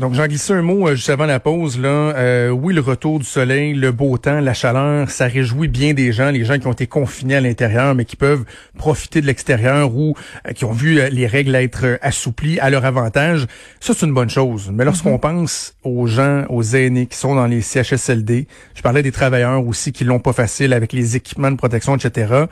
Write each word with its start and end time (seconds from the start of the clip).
Donc, 0.00 0.14
j'en 0.14 0.26
glisse 0.26 0.50
un 0.50 0.62
mot 0.62 0.88
euh, 0.88 0.94
juste 0.94 1.10
avant 1.10 1.26
la 1.26 1.40
pause. 1.40 1.78
Là, 1.78 1.88
euh, 1.88 2.48
oui, 2.48 2.72
le 2.72 2.80
retour 2.80 3.18
du 3.18 3.26
soleil, 3.26 3.74
le 3.74 3.92
beau 3.92 4.16
temps, 4.16 4.40
la 4.40 4.54
chaleur, 4.54 5.10
ça 5.10 5.26
réjouit 5.26 5.68
bien 5.68 5.92
des 5.92 6.10
gens, 6.10 6.30
les 6.30 6.42
gens 6.46 6.58
qui 6.58 6.66
ont 6.66 6.72
été 6.72 6.86
confinés 6.86 7.36
à 7.36 7.42
l'intérieur, 7.42 7.94
mais 7.94 8.06
qui 8.06 8.16
peuvent 8.16 8.46
profiter 8.78 9.20
de 9.20 9.26
l'extérieur 9.26 9.94
ou 9.94 10.16
euh, 10.48 10.52
qui 10.52 10.64
ont 10.64 10.72
vu 10.72 10.98
les 11.10 11.26
règles 11.26 11.54
être 11.54 11.98
assouplies 12.00 12.58
à 12.60 12.70
leur 12.70 12.86
avantage. 12.86 13.46
Ça, 13.78 13.92
c'est 13.94 14.06
une 14.06 14.14
bonne 14.14 14.30
chose. 14.30 14.70
Mais 14.72 14.86
lorsqu'on 14.86 15.16
mm-hmm. 15.16 15.20
pense 15.20 15.74
aux 15.84 16.06
gens, 16.06 16.46
aux 16.48 16.62
aînés 16.62 17.04
qui 17.04 17.18
sont 17.18 17.34
dans 17.34 17.46
les 17.46 17.60
CHSLD, 17.60 18.46
je 18.74 18.80
parlais 18.80 19.02
des 19.02 19.12
travailleurs 19.12 19.66
aussi 19.66 19.92
qui 19.92 20.04
l'ont 20.04 20.18
pas 20.18 20.32
facile 20.32 20.72
avec 20.72 20.94
les 20.94 21.16
équipements 21.16 21.50
de 21.50 21.56
protection, 21.56 21.94
etc 21.94 22.46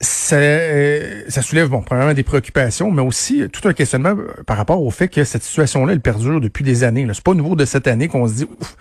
ça, 0.00 0.36
euh, 0.36 1.22
ça 1.28 1.42
soulève, 1.42 1.68
bon, 1.68 1.82
premièrement 1.82 2.14
des 2.14 2.22
préoccupations, 2.22 2.90
mais 2.92 3.02
aussi 3.02 3.48
tout 3.52 3.66
un 3.68 3.72
questionnement 3.72 4.14
par 4.46 4.56
rapport 4.56 4.82
au 4.82 4.90
fait 4.90 5.08
que 5.08 5.24
cette 5.24 5.42
situation-là, 5.42 5.92
elle 5.92 6.00
perdure 6.00 6.40
depuis 6.40 6.62
des 6.62 6.84
années. 6.84 7.06
C'est 7.12 7.24
pas 7.24 7.34
nouveau 7.34 7.56
de 7.56 7.64
cette 7.64 7.88
année 7.88 8.06
qu'on 8.06 8.28
se 8.28 8.34
dit, 8.34 8.44
ouf, 8.44 8.76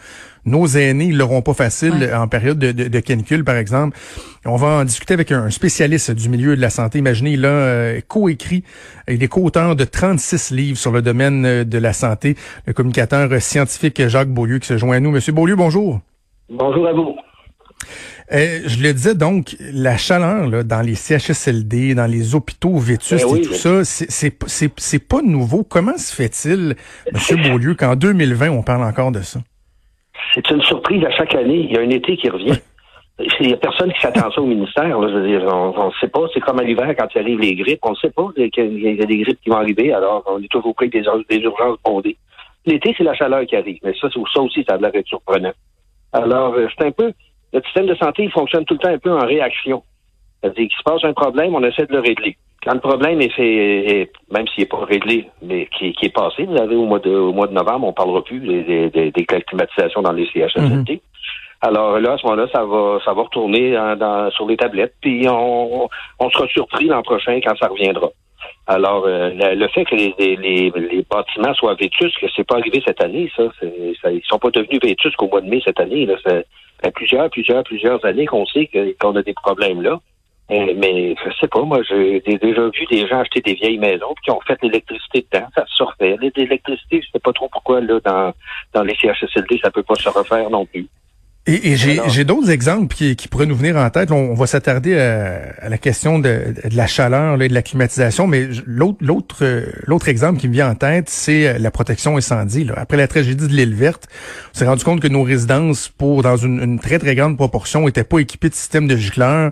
nos 0.46 0.68
aînés, 0.68 1.06
ils 1.06 1.18
l'auront 1.18 1.42
pas 1.42 1.54
facile 1.54 2.10
en 2.16 2.28
période 2.28 2.60
de, 2.60 2.72
de, 2.72 2.88
de, 2.88 3.00
canicule, 3.00 3.44
par 3.44 3.56
exemple. 3.56 3.98
On 4.46 4.58
va 4.58 4.68
en 4.68 4.86
discuter 4.86 5.16
avec 5.16 5.32
un 5.32 5.50
spécialiste 5.50 6.12
du 6.12 6.30
milieu 6.30 6.56
de 6.56 6.62
la 6.62 6.70
santé. 6.70 7.00
Imaginez, 7.00 7.32
il 7.32 7.46
a 7.46 7.50
euh, 7.50 8.02
coécrit, 8.08 8.64
il 9.08 9.22
est 9.22 9.28
co-auteur 9.28 9.76
de 9.76 9.84
36 9.84 10.52
livres 10.52 10.78
sur 10.78 10.92
le 10.92 11.02
domaine 11.02 11.46
euh, 11.46 11.64
de 11.64 11.78
la 11.80 11.94
santé, 11.94 12.36
le 12.66 12.74
communicateur 12.74 13.30
scientifique 13.42 14.08
Jacques 14.08 14.30
Beaulieu 14.30 14.60
qui 14.60 14.68
se 14.68 14.78
joint 14.78 14.98
à 14.98 15.00
nous. 15.00 15.12
Monsieur 15.12 15.34
Beaulieu, 15.34 15.56
bonjour. 15.56 16.00
Bonjour 16.50 16.88
à 16.88 16.94
vous. 16.94 17.16
Euh, 18.34 18.60
je 18.66 18.84
le 18.84 18.92
disais 18.92 19.16
donc, 19.16 19.56
la 19.60 19.96
chaleur 19.96 20.48
là, 20.48 20.64
dans 20.64 20.82
les 20.82 20.96
CHSLD, 20.96 21.96
dans 21.96 22.12
les 22.12 22.36
hôpitaux 22.36 22.78
vétustes 22.78 23.26
ben 23.26 23.38
et 23.38 23.42
tout 23.42 23.54
ça, 23.54 23.84
c'est 23.86 25.08
pas 25.08 25.22
nouveau. 25.22 25.64
Comment 25.64 25.98
se 25.98 26.14
fait-il, 26.14 26.76
M. 27.14 27.50
Beaulieu, 27.50 27.76
qu'en 27.76 27.96
2020, 27.96 28.50
on 28.50 28.64
parle 28.64 28.84
encore 28.84 29.14
de 29.14 29.22
ça? 29.22 29.40
C'est 30.34 30.50
une 30.50 30.62
surprise 30.62 31.04
à 31.06 31.12
chaque 31.12 31.36
année. 31.36 31.68
Il 31.70 31.72
y 31.72 31.78
a 31.78 31.82
un 31.82 31.90
été 31.90 32.18
qui 32.18 32.30
revient. 32.30 32.60
Il 33.40 33.48
n'y 33.48 33.54
a 33.54 33.58
personne 33.58 33.92
qui 33.94 34.02
s'attend 34.02 34.30
ça 34.30 34.42
au 34.42 34.46
ministère. 34.46 35.02
Je 35.02 35.14
veux 35.14 35.28
dire, 35.28 35.44
on 35.52 35.88
ne 35.88 35.92
sait 36.00 36.10
pas. 36.10 36.28
C'est 36.34 36.42
comme 36.42 36.60
à 36.60 36.64
l'hiver 36.64 36.94
quand 36.98 37.08
il 37.16 37.22
arrive 37.22 37.40
les 37.40 37.56
grippes. 37.56 37.80
On 37.84 37.92
ne 37.92 37.96
sait 37.96 38.12
pas 38.12 38.28
qu'il 38.36 38.80
y 38.80 39.02
a 39.02 39.06
des 39.06 39.18
grippes 39.20 39.40
qui 39.42 39.50
vont 39.50 39.58
arriver. 39.58 39.94
Alors, 39.94 40.24
on 40.28 40.42
est 40.42 40.52
toujours 40.52 40.76
près 40.76 40.88
des, 40.88 41.04
des 41.30 41.38
urgences 41.38 41.78
bondées. 41.84 42.18
L'été, 42.66 42.94
c'est 42.98 43.04
la 43.04 43.16
chaleur 43.16 43.46
qui 43.46 43.56
arrive. 43.56 43.80
Mais 43.84 43.94
ça, 44.00 44.10
ça 44.12 44.42
aussi, 44.42 44.64
ça 44.68 44.76
a 44.76 44.78
l'air 44.78 44.92
d'être 44.92 45.08
surprenant. 45.08 45.54
Alors, 46.14 46.54
euh, 46.54 46.68
c'est 46.78 46.86
un 46.86 46.92
peu 46.92 47.14
le 47.54 47.62
système 47.64 47.88
de 47.88 47.96
santé 47.96 48.24
il 48.24 48.32
fonctionne 48.32 48.66
tout 48.66 48.76
le 48.76 48.80
temps 48.80 48.90
un 48.90 48.98
peu 48.98 49.12
en 49.12 49.26
réaction. 49.26 49.84
C'est-à-dire 50.42 50.68
qu'il 50.68 50.78
se 50.78 50.84
passe 50.84 51.04
un 51.04 51.14
problème, 51.14 51.56
on 51.56 51.64
essaie 51.64 51.86
de 51.86 51.94
le 51.94 52.00
régler. 52.00 52.38
Quand 52.64 52.74
le 52.74 52.80
problème 52.80 53.22
est 53.22 53.30
fait, 53.30 54.12
même 54.32 54.48
s'il 54.48 54.64
n'est 54.64 54.68
pas 54.68 54.84
réglé, 54.84 55.30
mais 55.42 55.68
qui, 55.78 55.94
est 56.02 56.14
passé, 56.14 56.44
vous 56.44 56.58
savez, 56.58 56.76
au 56.76 56.86
mois 56.86 57.00
de, 57.00 57.12
au 57.12 57.32
mois 57.32 57.48
de 57.48 57.54
novembre, 57.54 57.88
on 57.88 57.94
parlera 57.94 58.24
plus 58.24 58.40
des, 58.40 58.90
des, 58.90 59.12
des, 59.12 59.26
climatisations 59.26 60.02
dans 60.02 60.12
les 60.12 60.28
CHSLD. 60.28 60.94
Mhm. 60.94 61.00
Alors 61.62 62.00
là, 62.00 62.14
à 62.14 62.18
ce 62.18 62.24
moment-là, 62.26 62.48
ça 62.52 62.66
va, 62.66 63.00
ça 63.04 63.14
va 63.14 63.24
retourner 63.24 63.72
dans, 63.72 64.30
sur 64.32 64.48
les 64.48 64.58
tablettes, 64.58 64.96
puis 65.02 65.28
on, 65.30 65.88
on 66.20 66.30
sera 66.30 66.48
surpris 66.50 66.86
l'an 66.86 67.02
prochain 67.02 67.40
quand 67.44 67.56
ça 67.58 67.68
reviendra. 67.68 68.10
Alors, 68.68 69.06
euh, 69.06 69.30
le, 69.34 69.68
fait 69.70 69.86
que 69.86 69.96
les, 69.96 70.14
les, 70.18 70.72
les, 70.72 71.06
bâtiments 71.10 71.54
soient 71.54 71.76
vétustes, 71.76 72.20
que 72.20 72.28
c'est 72.36 72.44
pas 72.44 72.58
arrivé 72.58 72.82
cette 72.86 73.02
année, 73.02 73.32
ça, 73.36 73.44
ça, 74.02 74.12
ils 74.12 74.22
sont 74.28 74.40
pas 74.40 74.52
devenus 74.52 74.80
vétustes 74.82 75.16
qu'au 75.16 75.28
mois 75.28 75.42
de 75.42 75.50
mai 75.50 75.62
cette 75.64 75.80
année. 75.80 76.06
Là, 76.06 76.16
fait 76.24 76.92
plusieurs, 76.92 77.30
plusieurs, 77.30 77.64
plusieurs 77.64 78.04
années 78.06 78.26
qu'on 78.26 78.46
sait 78.46 78.70
qu'on 79.00 79.16
a 79.16 79.24
des 79.24 79.34
problèmes 79.34 79.82
là. 79.82 80.00
Euh, 80.50 80.74
mais 80.78 81.14
je 81.26 81.32
sais 81.42 81.48
pas, 81.48 81.62
moi, 81.62 81.80
j'ai 81.90 82.22
déjà 82.22 82.70
vu 82.70 82.86
des 82.90 83.06
gens 83.06 83.20
acheter 83.20 83.42
des 83.42 83.54
vieilles 83.56 83.78
maisons 83.78 84.16
qui 84.24 84.32
ont 84.32 84.40
fait 84.48 84.58
l'électricité 84.64 85.26
dedans. 85.32 85.48
Ça 85.54 85.66
se 85.68 85.84
refait. 85.84 86.16
L'électricité, 86.36 87.02
je 87.02 87.12
sais 87.12 87.20
pas 87.20 87.34
trop 87.34 87.50
pourquoi 87.50 87.82
là 87.82 88.00
dans, 88.06 88.34
dans 88.74 88.84
les 88.84 88.96
CHSLD, 88.96 89.60
ça 89.62 89.72
peut 89.72 89.84
pas 89.84 89.96
se 89.96 90.08
refaire 90.08 90.50
non 90.50 90.66
plus. 90.66 90.88
Et, 91.48 91.72
et 91.72 91.76
j'ai 91.78 92.26
d'autres 92.26 92.50
exemples 92.50 92.94
qui, 92.94 93.16
qui, 93.16 93.30
pourraient 93.30 93.46
nous 93.46 93.56
venir 93.56 93.78
en 93.78 93.90
tête. 93.90 94.12
On, 94.12 94.34
va 94.34 94.48
s'attarder 94.48 94.98
à, 95.00 95.70
la 95.70 95.78
question 95.78 96.20
de, 96.20 96.54
de 96.70 96.76
la 96.76 96.88
chaleur 96.88 97.42
et 97.42 97.48
de 97.48 97.54
la 97.54 97.62
climatisation, 97.62 98.28
mais 98.28 98.50
l'autre 98.66 99.64
l'autre 99.86 100.10
exemple 100.10 100.40
qui 100.40 100.50
me 100.50 100.54
vient 100.54 100.70
en 100.70 100.76
tête, 100.76 101.10
c'est 101.10 101.48
euh, 101.48 101.58
la 101.58 101.72
protection 101.72 102.18
incendie. 102.18 102.66
Là. 102.66 102.74
Après 102.76 102.98
la 102.98 103.08
tragédie 103.08 103.48
de 103.48 103.54
l'île 103.54 103.76
verte, 103.76 104.08
on 104.54 104.58
s'est 104.58 104.68
rendu 104.68 104.84
compte 104.84 105.00
que 105.00 105.08
nos 105.08 105.24
résidences, 105.24 105.88
pour 105.88 106.22
dans 106.22 106.36
une, 106.36 106.62
une 106.62 106.80
très 106.80 107.00
très 107.00 107.16
grande 107.16 107.38
proportion, 107.38 107.86
n'étaient 107.86 108.04
pas 108.04 108.20
équipées 108.20 108.50
de 108.50 108.56
systèmes 108.56 108.88
de 108.88 108.98
gicleurs. 108.98 109.52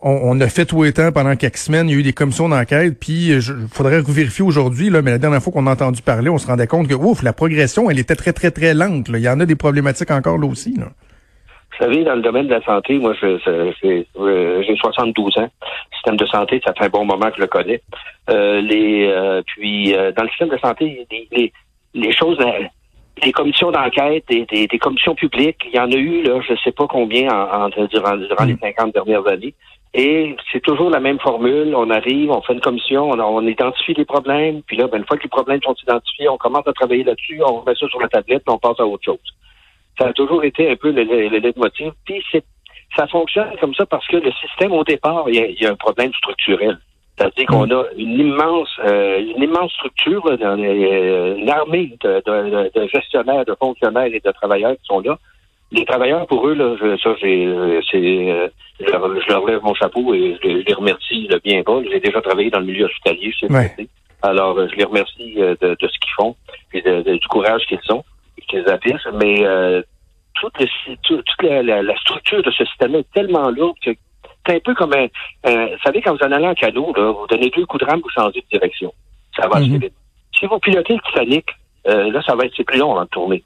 On, 0.00 0.18
on, 0.22 0.40
a 0.40 0.48
fait 0.48 0.64
tout 0.64 0.88
temps 0.92 1.10
pendant 1.10 1.34
quelques 1.34 1.58
semaines. 1.58 1.88
Il 1.88 1.92
y 1.92 1.96
a 1.96 1.98
eu 1.98 2.02
des 2.02 2.12
commissions 2.12 2.48
d'enquête. 2.48 2.98
Puis, 2.98 3.28
il 3.28 3.40
faudrait 3.72 4.02
vérifier 4.02 4.44
aujourd'hui, 4.44 4.90
là, 4.90 5.00
mais 5.00 5.12
la 5.12 5.18
dernière 5.18 5.40
fois 5.40 5.52
qu'on 5.52 5.66
a 5.68 5.72
entendu 5.72 6.02
parler, 6.02 6.28
on 6.28 6.38
se 6.38 6.46
rendait 6.46 6.66
compte 6.66 6.88
que, 6.88 6.94
ouf, 6.94 7.22
la 7.22 7.32
progression, 7.32 7.88
elle 7.88 8.00
était 8.00 8.16
très, 8.16 8.32
très, 8.32 8.50
très 8.50 8.74
lente. 8.74 9.08
Là. 9.08 9.18
Il 9.18 9.24
y 9.24 9.28
en 9.28 9.38
a 9.38 9.46
des 9.46 9.54
problématiques 9.54 10.10
encore 10.10 10.38
là 10.38 10.48
aussi. 10.48 10.74
Là. 10.76 10.88
Vous 11.72 11.84
savez, 11.84 12.04
dans 12.04 12.14
le 12.14 12.22
domaine 12.22 12.46
de 12.46 12.54
la 12.54 12.62
santé, 12.62 12.98
moi, 12.98 13.14
je, 13.20 13.38
euh, 13.48 14.62
j'ai 14.62 14.76
72 14.76 15.38
ans. 15.38 15.40
Le 15.42 15.94
système 15.94 16.16
de 16.16 16.26
santé, 16.26 16.60
ça 16.64 16.74
fait 16.74 16.84
un 16.84 16.90
bon 16.90 17.04
moment 17.04 17.30
que 17.30 17.36
je 17.36 17.40
le 17.40 17.46
connais. 17.46 17.80
Euh, 18.30 18.60
les, 18.60 19.06
euh, 19.06 19.42
puis, 19.46 19.92
dans 19.92 20.22
le 20.22 20.28
système 20.28 20.50
de 20.50 20.58
santé, 20.58 21.06
les, 21.10 21.52
les, 21.94 22.12
choses, 22.12 22.38
les 23.22 23.32
commissions 23.32 23.70
d'enquête, 23.70 24.24
des, 24.28 24.44
des, 24.66 24.78
commissions 24.78 25.14
publiques, 25.14 25.62
il 25.66 25.74
y 25.74 25.80
en 25.80 25.90
a 25.90 25.96
eu, 25.96 26.22
là, 26.22 26.40
je 26.46 26.52
ne 26.52 26.58
sais 26.58 26.72
pas 26.72 26.86
combien 26.86 27.30
en, 27.30 27.68
durant, 27.68 28.16
durant 28.16 28.44
les 28.44 28.56
50 28.56 28.88
mm. 28.88 28.90
dernières 28.92 29.26
années. 29.26 29.54
Et 29.94 30.36
c'est 30.50 30.62
toujours 30.62 30.90
la 30.90 31.00
même 31.00 31.20
formule. 31.20 31.74
On 31.74 31.90
arrive, 31.90 32.30
on 32.30 32.40
fait 32.42 32.54
une 32.54 32.60
commission, 32.60 33.10
on, 33.10 33.20
on 33.20 33.46
identifie 33.46 33.94
les 33.94 34.06
problèmes, 34.06 34.62
puis 34.62 34.76
là, 34.76 34.88
ben, 34.88 34.98
une 34.98 35.06
fois 35.06 35.16
que 35.16 35.22
les 35.22 35.28
problèmes 35.28 35.60
sont 35.62 35.74
identifiés, 35.82 36.28
on 36.28 36.38
commence 36.38 36.66
à 36.66 36.72
travailler 36.72 37.04
là-dessus, 37.04 37.40
on 37.46 37.62
met 37.66 37.74
ça 37.74 37.86
sur 37.88 38.00
la 38.00 38.08
tablette, 38.08 38.42
puis 38.44 38.54
on 38.54 38.58
passe 38.58 38.78
à 38.80 38.86
autre 38.86 39.04
chose. 39.04 39.20
Ça 39.98 40.06
a 40.06 40.12
toujours 40.12 40.42
été 40.44 40.70
un 40.70 40.76
peu 40.76 40.90
le, 40.90 41.04
le, 41.04 41.28
le 41.28 41.92
Puis 42.04 42.24
c'est, 42.30 42.44
ça 42.96 43.06
fonctionne 43.06 43.50
comme 43.60 43.74
ça 43.74 43.86
parce 43.86 44.06
que 44.06 44.16
le 44.16 44.32
système, 44.32 44.72
au 44.72 44.84
départ, 44.84 45.24
il 45.28 45.56
y 45.60 45.66
a, 45.66 45.70
un 45.70 45.76
problème 45.76 46.12
structurel. 46.14 46.78
C'est-à-dire 47.16 47.46
qu'on 47.46 47.70
a 47.70 47.84
une 47.96 48.18
immense, 48.18 48.70
euh, 48.84 49.20
une 49.20 49.42
immense 49.42 49.70
structure, 49.72 50.26
euh, 50.26 51.36
une 51.36 51.50
armée 51.50 51.96
de, 52.02 52.22
de, 52.26 52.70
de, 52.74 52.88
gestionnaires, 52.88 53.44
de 53.44 53.54
fonctionnaires 53.54 54.06
et 54.12 54.20
de 54.20 54.32
travailleurs 54.32 54.72
qui 54.72 54.84
sont 54.84 55.00
là. 55.00 55.18
Les 55.72 55.84
travailleurs, 55.84 56.26
pour 56.26 56.46
eux, 56.48 56.54
là, 56.54 56.74
ça, 57.02 57.14
j'ai, 57.20 57.46
euh, 57.46 57.80
c'est, 57.90 58.50
je, 58.80 59.28
leur, 59.30 59.46
lève 59.46 59.62
mon 59.62 59.74
chapeau 59.74 60.14
et 60.14 60.36
je, 60.42 60.48
les 60.48 60.74
remercie 60.74 61.28
le 61.28 61.38
bien 61.38 61.62
pas. 61.62 61.80
J'ai 61.90 62.00
déjà 62.00 62.20
travaillé 62.20 62.50
dans 62.50 62.60
le 62.60 62.66
milieu 62.66 62.86
hospitalier, 62.86 63.32
je 63.32 63.46
sais 63.46 63.88
Alors, 64.22 64.58
je 64.68 64.74
les 64.74 64.84
remercie 64.84 65.34
de, 65.34 65.56
de 65.60 65.88
ce 65.88 65.98
qu'ils 65.98 66.12
font 66.16 66.34
et 66.72 66.82
du 66.82 67.28
courage 67.28 67.66
qu'ils 67.66 67.78
ont 67.90 68.04
mais 69.14 69.46
euh, 69.46 69.82
toute, 70.34 70.54
la, 71.42 71.96
structure 71.96 72.42
de 72.42 72.50
ce 72.50 72.64
système 72.64 72.94
est 72.94 73.10
tellement 73.12 73.50
lourde 73.50 73.76
que 73.84 73.90
c'est 74.46 74.56
un 74.56 74.60
peu 74.60 74.74
comme 74.74 74.92
un, 74.92 75.06
vous 75.44 75.78
savez, 75.84 76.02
quand 76.02 76.16
vous 76.16 76.24
en 76.24 76.32
allez 76.32 76.48
en 76.48 76.54
canot, 76.54 76.92
là, 76.96 77.12
vous 77.12 77.26
donnez 77.28 77.50
deux 77.50 77.64
coups 77.66 77.84
de 77.84 77.88
rame, 77.88 78.00
vous 78.00 78.10
changez 78.10 78.40
de 78.40 78.58
direction. 78.58 78.92
Ça 79.36 79.46
va 79.48 79.56
assez 79.56 79.68
mhm. 79.68 79.78
vite. 79.78 79.94
Si 80.38 80.46
vous 80.46 80.58
pilotez 80.58 80.94
le 80.94 81.00
Titanic, 81.00 81.46
euh, 81.86 82.10
là, 82.10 82.22
ça 82.22 82.34
va 82.34 82.44
être 82.44 82.62
plus 82.62 82.78
long 82.78 82.92
avant 82.92 83.04
de 83.04 83.08
tourner. 83.08 83.44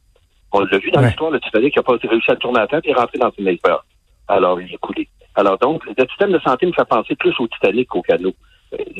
On 0.52 0.60
l'a 0.60 0.78
vu 0.78 0.90
dans 0.90 1.02
l'histoire, 1.02 1.30
le 1.30 1.40
Titanic 1.40 1.76
n'a 1.76 1.82
pas 1.82 1.96
réussi 2.02 2.30
à 2.30 2.36
tourner 2.36 2.60
à 2.60 2.66
temps 2.66 2.80
et 2.82 2.90
est 2.90 2.94
rentré 2.94 3.18
dans 3.18 3.30
une 3.38 3.48
iceberg. 3.48 3.80
Alors, 4.28 4.60
il 4.60 4.72
est 4.72 4.78
coulé. 4.78 5.08
Alors 5.34 5.58
donc, 5.58 5.84
le 5.84 5.94
système 6.08 6.32
de 6.32 6.38
santé 6.38 6.64
me 6.66 6.72
fait 6.72 6.88
penser 6.88 7.14
plus 7.14 7.34
au 7.38 7.46
Titanic 7.46 7.88
qu'au 7.88 8.02
canot 8.02 8.34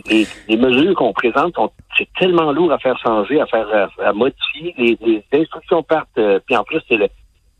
les, 0.06 0.26
les 0.48 0.56
mesures 0.56 0.94
qu'on 0.94 1.12
présente, 1.12 1.54
c'est 1.96 2.08
tellement 2.18 2.52
lourd 2.52 2.72
à 2.72 2.78
faire 2.78 2.98
changer, 2.98 3.40
à 3.40 3.46
faire 3.46 3.90
à, 4.04 4.12
modifier. 4.12 4.74
Les, 4.78 4.98
les, 5.00 5.24
instructions 5.40 5.82
partent. 5.82 6.18
Euh, 6.18 6.38
puis 6.46 6.56
en 6.56 6.64
plus, 6.64 6.80
c'est 6.88 6.96
le, 6.96 7.08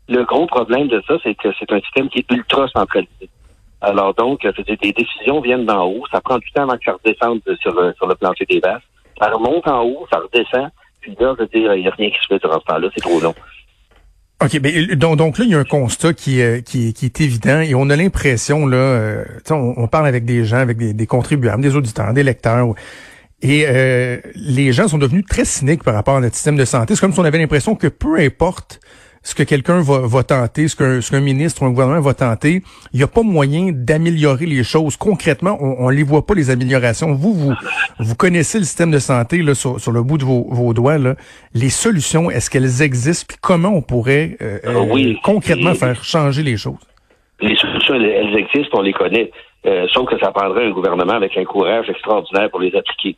le 0.07 0.23
gros 0.23 0.45
problème 0.47 0.87
de 0.87 1.01
ça, 1.07 1.15
c'est 1.23 1.35
que 1.35 1.49
c'est 1.59 1.71
un 1.71 1.79
système 1.81 2.09
qui 2.09 2.19
est 2.19 2.31
ultra 2.31 2.67
centralisé. 2.69 3.29
Alors 3.81 4.13
donc, 4.15 4.41
des 4.41 4.93
décisions 4.93 5.41
viennent 5.41 5.65
d'en 5.65 5.85
haut. 5.85 6.03
Ça 6.11 6.21
prend 6.21 6.39
du 6.39 6.51
temps 6.51 6.63
avant 6.63 6.77
que 6.77 6.85
ça 6.85 6.93
redescende 6.93 7.41
sur 7.61 7.73
le, 7.73 7.93
sur 7.93 8.07
le 8.07 8.15
plancher 8.15 8.45
des 8.45 8.59
vaches. 8.59 8.83
Ça 9.19 9.29
remonte 9.29 9.67
en 9.67 9.83
haut, 9.83 10.07
ça 10.11 10.19
redescend. 10.19 10.69
Puis 11.01 11.15
là, 11.19 11.35
je 11.37 11.43
veux 11.43 11.49
dire, 11.49 11.73
il 11.75 11.81
n'y 11.81 11.87
a 11.87 11.91
rien 11.91 12.09
qui 12.09 12.17
se 12.17 12.27
fait 12.27 12.39
durant 12.39 12.59
ce 12.59 12.65
temps-là. 12.65 12.89
C'est 12.95 13.01
trop 13.01 13.19
long. 13.19 13.35
OK, 14.43 14.59
mais 14.61 14.95
donc, 14.95 15.39
là, 15.39 15.45
il 15.45 15.51
y 15.51 15.55
a 15.55 15.59
un 15.59 15.63
constat 15.63 16.13
qui, 16.13 16.41
euh, 16.41 16.61
qui, 16.61 16.93
qui 16.93 17.05
est 17.05 17.21
évident 17.21 17.59
et 17.59 17.73
on 17.73 17.89
a 17.89 17.95
l'impression, 17.95 18.67
là, 18.67 18.77
euh, 18.77 19.25
on, 19.49 19.73
on, 19.77 19.87
parle 19.87 20.05
avec 20.05 20.25
des 20.25 20.45
gens, 20.45 20.57
avec 20.57 20.77
des, 20.77 20.93
des, 20.93 21.07
contribuables, 21.07 21.63
des 21.63 21.75
auditeurs, 21.75 22.13
des 22.13 22.21
lecteurs, 22.21 22.75
et 23.41 23.65
euh, 23.67 24.17
les 24.35 24.73
gens 24.73 24.87
sont 24.87 24.99
devenus 24.99 25.25
très 25.27 25.43
cyniques 25.43 25.83
par 25.83 25.95
rapport 25.95 26.17
à 26.17 26.19
notre 26.19 26.35
système 26.35 26.55
de 26.55 26.65
santé. 26.65 26.93
C'est 26.93 27.01
comme 27.01 27.13
si 27.13 27.19
on 27.19 27.25
avait 27.25 27.39
l'impression 27.39 27.75
que 27.75 27.87
peu 27.87 28.19
importe 28.19 28.79
ce 29.29 29.35
que 29.35 29.43
quelqu'un 29.43 29.81
va, 29.81 29.99
va 30.05 30.23
tenter, 30.23 30.69
ce 30.69 30.75
qu'un 30.77 31.01
ce 31.01 31.11
qu'un 31.11 31.19
ministre 31.19 31.61
ou 31.61 31.65
un 31.65 31.71
gouvernement 31.71 31.99
va 31.99 32.13
tenter, 32.13 32.63
il 32.93 32.97
n'y 32.97 33.03
a 33.03 33.07
pas 33.07 33.23
moyen 33.23 33.71
d'améliorer 33.73 34.45
les 34.45 34.63
choses. 34.63 34.95
Concrètement, 34.95 35.57
on, 35.59 35.85
on 35.85 35.89
les 35.89 36.03
voit 36.03 36.25
pas, 36.25 36.33
les 36.33 36.49
améliorations. 36.49 37.13
Vous, 37.13 37.33
vous, 37.33 37.53
vous 37.99 38.15
connaissez 38.15 38.57
le 38.59 38.63
système 38.63 38.89
de 38.89 38.99
santé 38.99 39.41
là, 39.43 39.53
sur, 39.53 39.81
sur 39.81 39.91
le 39.91 40.01
bout 40.01 40.17
de 40.17 40.23
vos, 40.23 40.47
vos 40.49 40.73
doigts. 40.73 40.97
Là. 40.97 41.15
Les 41.53 41.69
solutions, 41.69 42.31
est-ce 42.31 42.49
qu'elles 42.49 42.81
existent? 42.81 43.25
Puis 43.27 43.37
comment 43.41 43.69
on 43.75 43.81
pourrait 43.81 44.37
euh, 44.41 44.59
Ah 44.65 44.79
oui. 44.79 45.13
euh, 45.13 45.19
concrètement 45.23 45.71
Et- 45.71 45.75
faire 45.75 46.01
changer 46.05 46.41
les 46.43 46.55
choses? 46.55 46.79
Les 47.41 47.55
solutions, 47.57 47.95
elles, 47.95 48.05
elles 48.05 48.35
existent, 48.37 48.79
on 48.79 48.81
les 48.81 48.93
connaît. 48.93 49.29
Euh, 49.65 49.85
sauf 49.93 50.09
que 50.09 50.17
ça 50.19 50.31
prendrait 50.31 50.67
un 50.67 50.71
gouvernement 50.71 51.13
avec 51.15 51.35
un 51.37 51.43
courage 51.43 51.89
extraordinaire 51.89 52.49
pour 52.49 52.61
les 52.61 52.73
appliquer. 52.73 53.17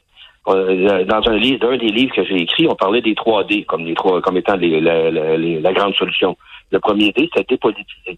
Euh, 0.49 1.03
Dans 1.05 1.27
un 1.29 1.37
livre, 1.37 1.59
d'un 1.59 1.77
des 1.77 1.89
livres 1.89 2.13
que 2.15 2.23
j'ai 2.25 2.41
écrit, 2.41 2.67
on 2.67 2.75
parlait 2.75 3.01
des 3.01 3.13
3D 3.13 3.65
comme 3.65 3.85
les 3.85 3.93
trois, 3.93 4.21
comme 4.21 4.37
étant 4.37 4.55
les- 4.55 4.79
la, 4.81 5.11
la- 5.11 5.37
les- 5.37 5.59
la 5.59 5.73
grande 5.73 5.93
solution. 5.95 6.35
Le 6.71 6.79
premier 6.79 7.11
D, 7.11 7.29
c'est 7.35 7.47
dépolitiser. 7.47 8.17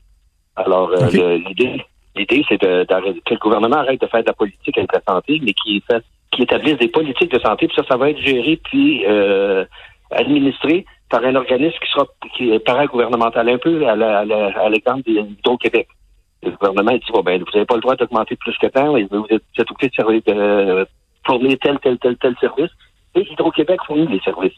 Alors, 0.55 0.89
euh, 0.91 1.07
Ok. 1.07 1.13
le- 1.13 1.35
l'idée, 1.37 1.81
l'idée, 2.15 2.43
c'est 2.47 2.61
de- 2.61 2.83
que 2.85 3.33
le 3.33 3.39
gouvernement 3.39 3.77
arrête 3.77 3.99
de 4.01 4.07
faire 4.07 4.21
de 4.21 4.27
la 4.27 4.33
politique 4.33 4.77
avec 4.77 4.91
la 4.93 5.01
santé, 5.07 5.39
mais 5.43 5.53
qu'il 5.53 5.81
fasse, 5.81 6.03
qu'il 6.31 6.43
établisse 6.43 6.77
des 6.77 6.87
politiques 6.87 7.31
de 7.31 7.39
santé, 7.39 7.67
puis 7.67 7.75
ça, 7.75 7.83
ça 7.87 7.97
va 7.97 8.09
être 8.09 8.19
géré 8.19 8.57
puis 8.63 9.03
euh, 9.07 9.65
administré 10.11 10.85
par 11.09 11.23
un 11.25 11.35
organisme 11.35 11.77
qui 11.83 11.91
sera 11.91 12.05
qui 12.35 12.51
est 12.51 12.59
paragouvernemental, 12.59 13.49
un 13.49 13.57
peu 13.57 13.85
à 13.87 13.95
la- 13.95 14.19
à 14.19 14.69
l'exemple 14.69 15.03
d'Hydro-Québec. 15.03 15.87
Le 16.43 16.51
gouvernement 16.51 16.93
dit 16.93 17.11
bon, 17.13 17.21
ben, 17.21 17.39
vous 17.43 17.51
n'avez 17.53 17.65
pas 17.65 17.75
le 17.75 17.81
droit 17.81 17.95
d'augmenter 17.95 18.35
plus 18.37 18.57
que 18.57 18.67
tant, 18.67 18.95
et 18.97 19.03
vous 19.11 19.25
êtes, 19.29 19.43
vous 19.55 19.61
êtes 19.61 19.71
obligé 19.71 19.89
de, 19.89 19.95
servir- 19.95 20.21
de 20.25 20.33
euh, 20.33 20.85
fournir 21.25 21.57
tel, 21.61 21.79
tel, 21.79 21.97
tel, 21.99 22.15
tel 22.17 22.35
service. 22.39 22.71
Et 23.15 23.21
Hydro-Québec 23.31 23.79
fournit 23.85 24.07
les 24.07 24.19
services. 24.21 24.53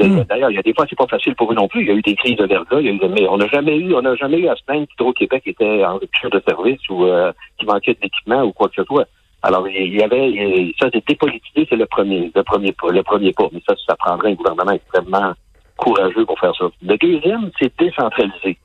Hmm. 0.00 0.22
D'ailleurs, 0.28 0.50
il 0.50 0.56
y 0.56 0.58
a 0.58 0.62
des 0.62 0.74
fois, 0.74 0.84
c'est 0.90 0.96
pas 0.98 1.06
facile 1.06 1.36
pour 1.36 1.52
eux 1.52 1.54
non 1.54 1.68
plus. 1.68 1.82
Il 1.82 1.86
y 1.86 1.90
a 1.90 1.94
eu 1.94 2.02
des 2.02 2.16
crises 2.16 2.34
de 2.36 2.46
verglas, 2.46 2.80
il 2.80 2.86
y 2.86 2.88
a 2.88 2.92
eu- 2.92 3.08
mais 3.08 3.28
on 3.28 3.36
n'a 3.36 3.46
jamais 3.46 3.76
eu, 3.76 3.94
on 3.94 4.02
n'a 4.02 4.16
jamais 4.16 4.38
eu 4.38 4.48
à 4.48 4.56
se 4.56 4.64
plaindre 4.64 4.86
qu'Hydro-Québec 4.88 5.42
était 5.46 5.84
en 5.84 5.98
rupture 5.98 6.30
de 6.30 6.42
service 6.48 6.80
ou 6.90 7.04
euh, 7.04 7.30
qu'il 7.58 7.68
manquait 7.68 7.96
d'équipement 8.02 8.42
ou 8.42 8.52
quoi 8.52 8.68
que 8.68 8.74
ce 8.74 8.84
soit. 8.84 9.06
Alors, 9.44 9.68
il 9.68 9.94
y 9.94 10.02
avait, 10.02 10.72
ça, 10.80 10.88
c'est 10.92 11.06
dépolitisé, 11.06 11.66
c'est 11.68 11.76
le 11.76 11.86
premier, 11.86 12.32
le 12.34 12.42
premier 12.42 12.72
pas, 12.72 12.90
le 12.90 13.02
premier 13.04 13.32
pas. 13.32 13.48
Mais 13.52 13.62
ça, 13.68 13.74
ça 13.86 13.94
prendrait 13.96 14.30
un 14.30 14.34
gouvernement 14.34 14.72
extrêmement 14.72 15.32
courageux 15.76 16.24
pour 16.26 16.38
faire 16.40 16.54
ça. 16.56 16.66
Le 16.82 16.96
deuxième, 16.96 17.50
c'est 17.60 17.72
décentraliser. 17.78 18.56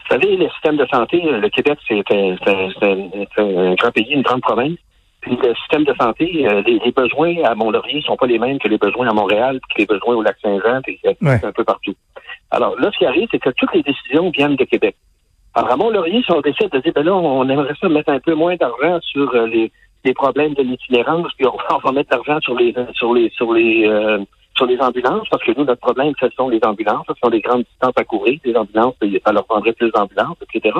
Vous 0.00 0.14
savez, 0.14 0.36
le 0.36 0.48
système 0.50 0.76
de 0.78 0.86
santé, 0.86 1.20
le 1.22 1.48
Québec, 1.50 1.78
c'est 1.86 2.02
un, 2.10 2.36
un- 2.42 3.70
un 3.70 3.74
grand 3.74 3.90
pays, 3.92 4.12
une 4.12 4.22
grande 4.22 4.40
province. 4.40 4.78
Le 5.28 5.54
système 5.56 5.84
de 5.84 5.94
santé, 6.00 6.46
euh, 6.48 6.62
les, 6.66 6.78
les 6.84 6.92
besoins 6.92 7.34
à 7.44 7.54
Mont-Laurier 7.54 8.00
sont 8.02 8.16
pas 8.16 8.26
les 8.26 8.38
mêmes 8.38 8.58
que 8.58 8.68
les 8.68 8.78
besoins 8.78 9.08
à 9.08 9.12
Montréal, 9.12 9.60
puis 9.68 9.74
que 9.74 9.80
les 9.82 9.86
besoins 9.98 10.14
au 10.16 10.22
Lac-Saint-Jean, 10.22 10.80
puis 10.82 10.98
euh, 11.06 11.12
Ouais. 11.22 11.40
un 11.44 11.52
peu 11.52 11.64
partout. 11.64 11.94
Alors 12.50 12.78
là, 12.80 12.90
ce 12.92 12.98
qui 12.98 13.06
arrive, 13.06 13.28
c'est 13.30 13.38
que 13.38 13.50
toutes 13.50 13.74
les 13.74 13.82
décisions 13.82 14.30
viennent 14.30 14.56
de 14.56 14.64
Québec. 14.64 14.96
Alors 15.54 15.72
à 15.72 15.76
Mont-Laurier, 15.76 16.22
si 16.22 16.32
on 16.32 16.40
décide 16.40 16.70
de 16.70 16.78
dire, 16.78 16.92
ben 16.94 17.04
là, 17.04 17.14
on 17.14 17.48
aimerait 17.48 17.74
ça 17.80 17.88
mettre 17.88 18.10
un 18.10 18.20
peu 18.20 18.34
moins 18.34 18.56
d'argent 18.56 18.98
sur 19.02 19.34
euh, 19.34 19.46
les, 19.46 19.70
les 20.04 20.14
problèmes 20.14 20.54
de 20.54 20.62
l'itinérance, 20.62 21.28
puis 21.36 21.46
on, 21.46 21.56
on 21.74 21.78
va 21.78 21.92
mettre 21.92 22.10
l'argent 22.16 22.40
sur 22.40 22.54
les 22.54 22.74
sur 22.94 23.12
les 23.12 23.30
sur 23.30 23.52
les 23.52 23.86
euh, 23.86 24.18
sur 24.56 24.66
les 24.66 24.78
ambulances, 24.80 25.28
parce 25.30 25.42
que 25.44 25.52
nous, 25.56 25.64
notre 25.64 25.80
problème, 25.80 26.12
ce 26.20 26.28
sont 26.30 26.48
les 26.48 26.58
ambulances, 26.64 27.04
ce 27.08 27.14
sont 27.22 27.30
des 27.30 27.40
grandes 27.40 27.62
distances 27.64 27.92
à 27.96 28.04
courir, 28.04 28.40
les 28.44 28.56
ambulances, 28.56 28.94
ça 29.24 29.32
leur 29.32 29.44
prendrait 29.44 29.72
plus 29.72 29.90
d'ambulances, 29.92 30.36
etc. 30.42 30.76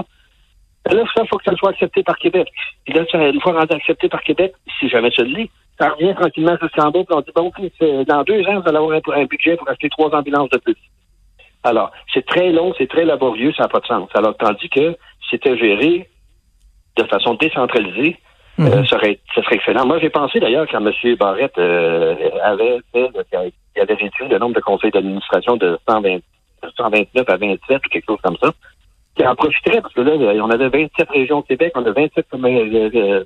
Et 0.90 0.94
là, 0.94 1.02
ça, 1.14 1.22
il 1.22 1.28
faut 1.28 1.38
que 1.38 1.44
ça 1.44 1.54
soit 1.56 1.70
accepté 1.70 2.02
par 2.02 2.16
Québec. 2.18 2.48
Puis 2.84 2.94
là, 2.94 3.04
ça, 3.10 3.18
une 3.28 3.40
fois 3.40 3.52
rendu 3.52 3.74
accepté 3.74 4.08
par 4.08 4.22
Québec, 4.22 4.52
si 4.78 4.88
jamais 4.88 5.10
ça 5.10 5.22
l'est, 5.22 5.50
ça 5.78 5.90
revient 5.90 6.14
tranquillement 6.14 6.56
jusqu'en 6.60 6.90
bas, 6.90 7.00
puis 7.04 7.14
on 7.16 7.20
dit, 7.20 7.30
bon, 7.34 7.42
OK, 7.46 7.60
c'est- 7.78 8.04
dans 8.04 8.22
deux 8.24 8.40
ans, 8.48 8.60
vous 8.60 8.68
allez 8.68 8.78
avoir 8.78 8.92
un, 8.92 9.20
un 9.20 9.24
budget 9.26 9.56
pour 9.56 9.68
acheter 9.68 9.88
trois 9.90 10.10
ambulances 10.14 10.50
de 10.50 10.58
plus. 10.58 10.76
Alors, 11.64 11.90
c'est 12.14 12.24
très 12.26 12.50
long, 12.52 12.72
c'est 12.78 12.88
très 12.88 13.04
laborieux, 13.04 13.52
ça 13.56 13.64
n'a 13.64 13.68
pas 13.68 13.80
de 13.80 13.86
sens. 13.86 14.08
Alors, 14.14 14.36
tandis 14.36 14.68
que 14.68 14.92
si 14.92 15.28
c'était 15.30 15.56
géré 15.58 16.08
de 16.96 17.04
façon 17.04 17.34
décentralisée, 17.34 18.16
Mhm. 18.58 18.66
euh, 18.66 18.84
ça, 18.86 18.96
aurait, 18.96 19.20
ça 19.36 19.42
serait 19.44 19.54
excellent. 19.56 19.86
Moi, 19.86 20.00
j'ai 20.00 20.10
pensé 20.10 20.40
d'ailleurs 20.40 20.66
quand 20.68 20.84
M. 20.84 20.92
Barrette 21.16 21.56
euh, 21.58 22.16
avait 22.42 22.78
fait, 22.92 23.08
il 23.76 23.80
avait 23.80 23.94
réduit 23.94 24.28
le 24.28 24.38
nombre 24.38 24.56
de 24.56 24.60
conseils 24.60 24.90
d'administration 24.90 25.56
de 25.56 25.78
120, 25.88 26.16
de 26.16 26.70
129 26.76 27.28
à 27.28 27.36
27 27.36 27.76
ou 27.86 27.88
quelque 27.88 28.06
chose 28.06 28.18
comme 28.20 28.36
ça, 28.42 28.50
qui 29.18 29.26
en 29.26 29.34
profiterait 29.34 29.80
parce 29.80 29.92
que 29.94 30.00
là, 30.00 30.12
on 30.42 30.50
avait 30.50 30.68
27 30.68 31.10
régions 31.10 31.38
au 31.38 31.42
Québec, 31.42 31.72
on 31.74 31.84
a 31.84 31.90
27 31.90 32.26
comme, 32.30 32.44
euh, 32.44 32.90
euh, 32.94 33.24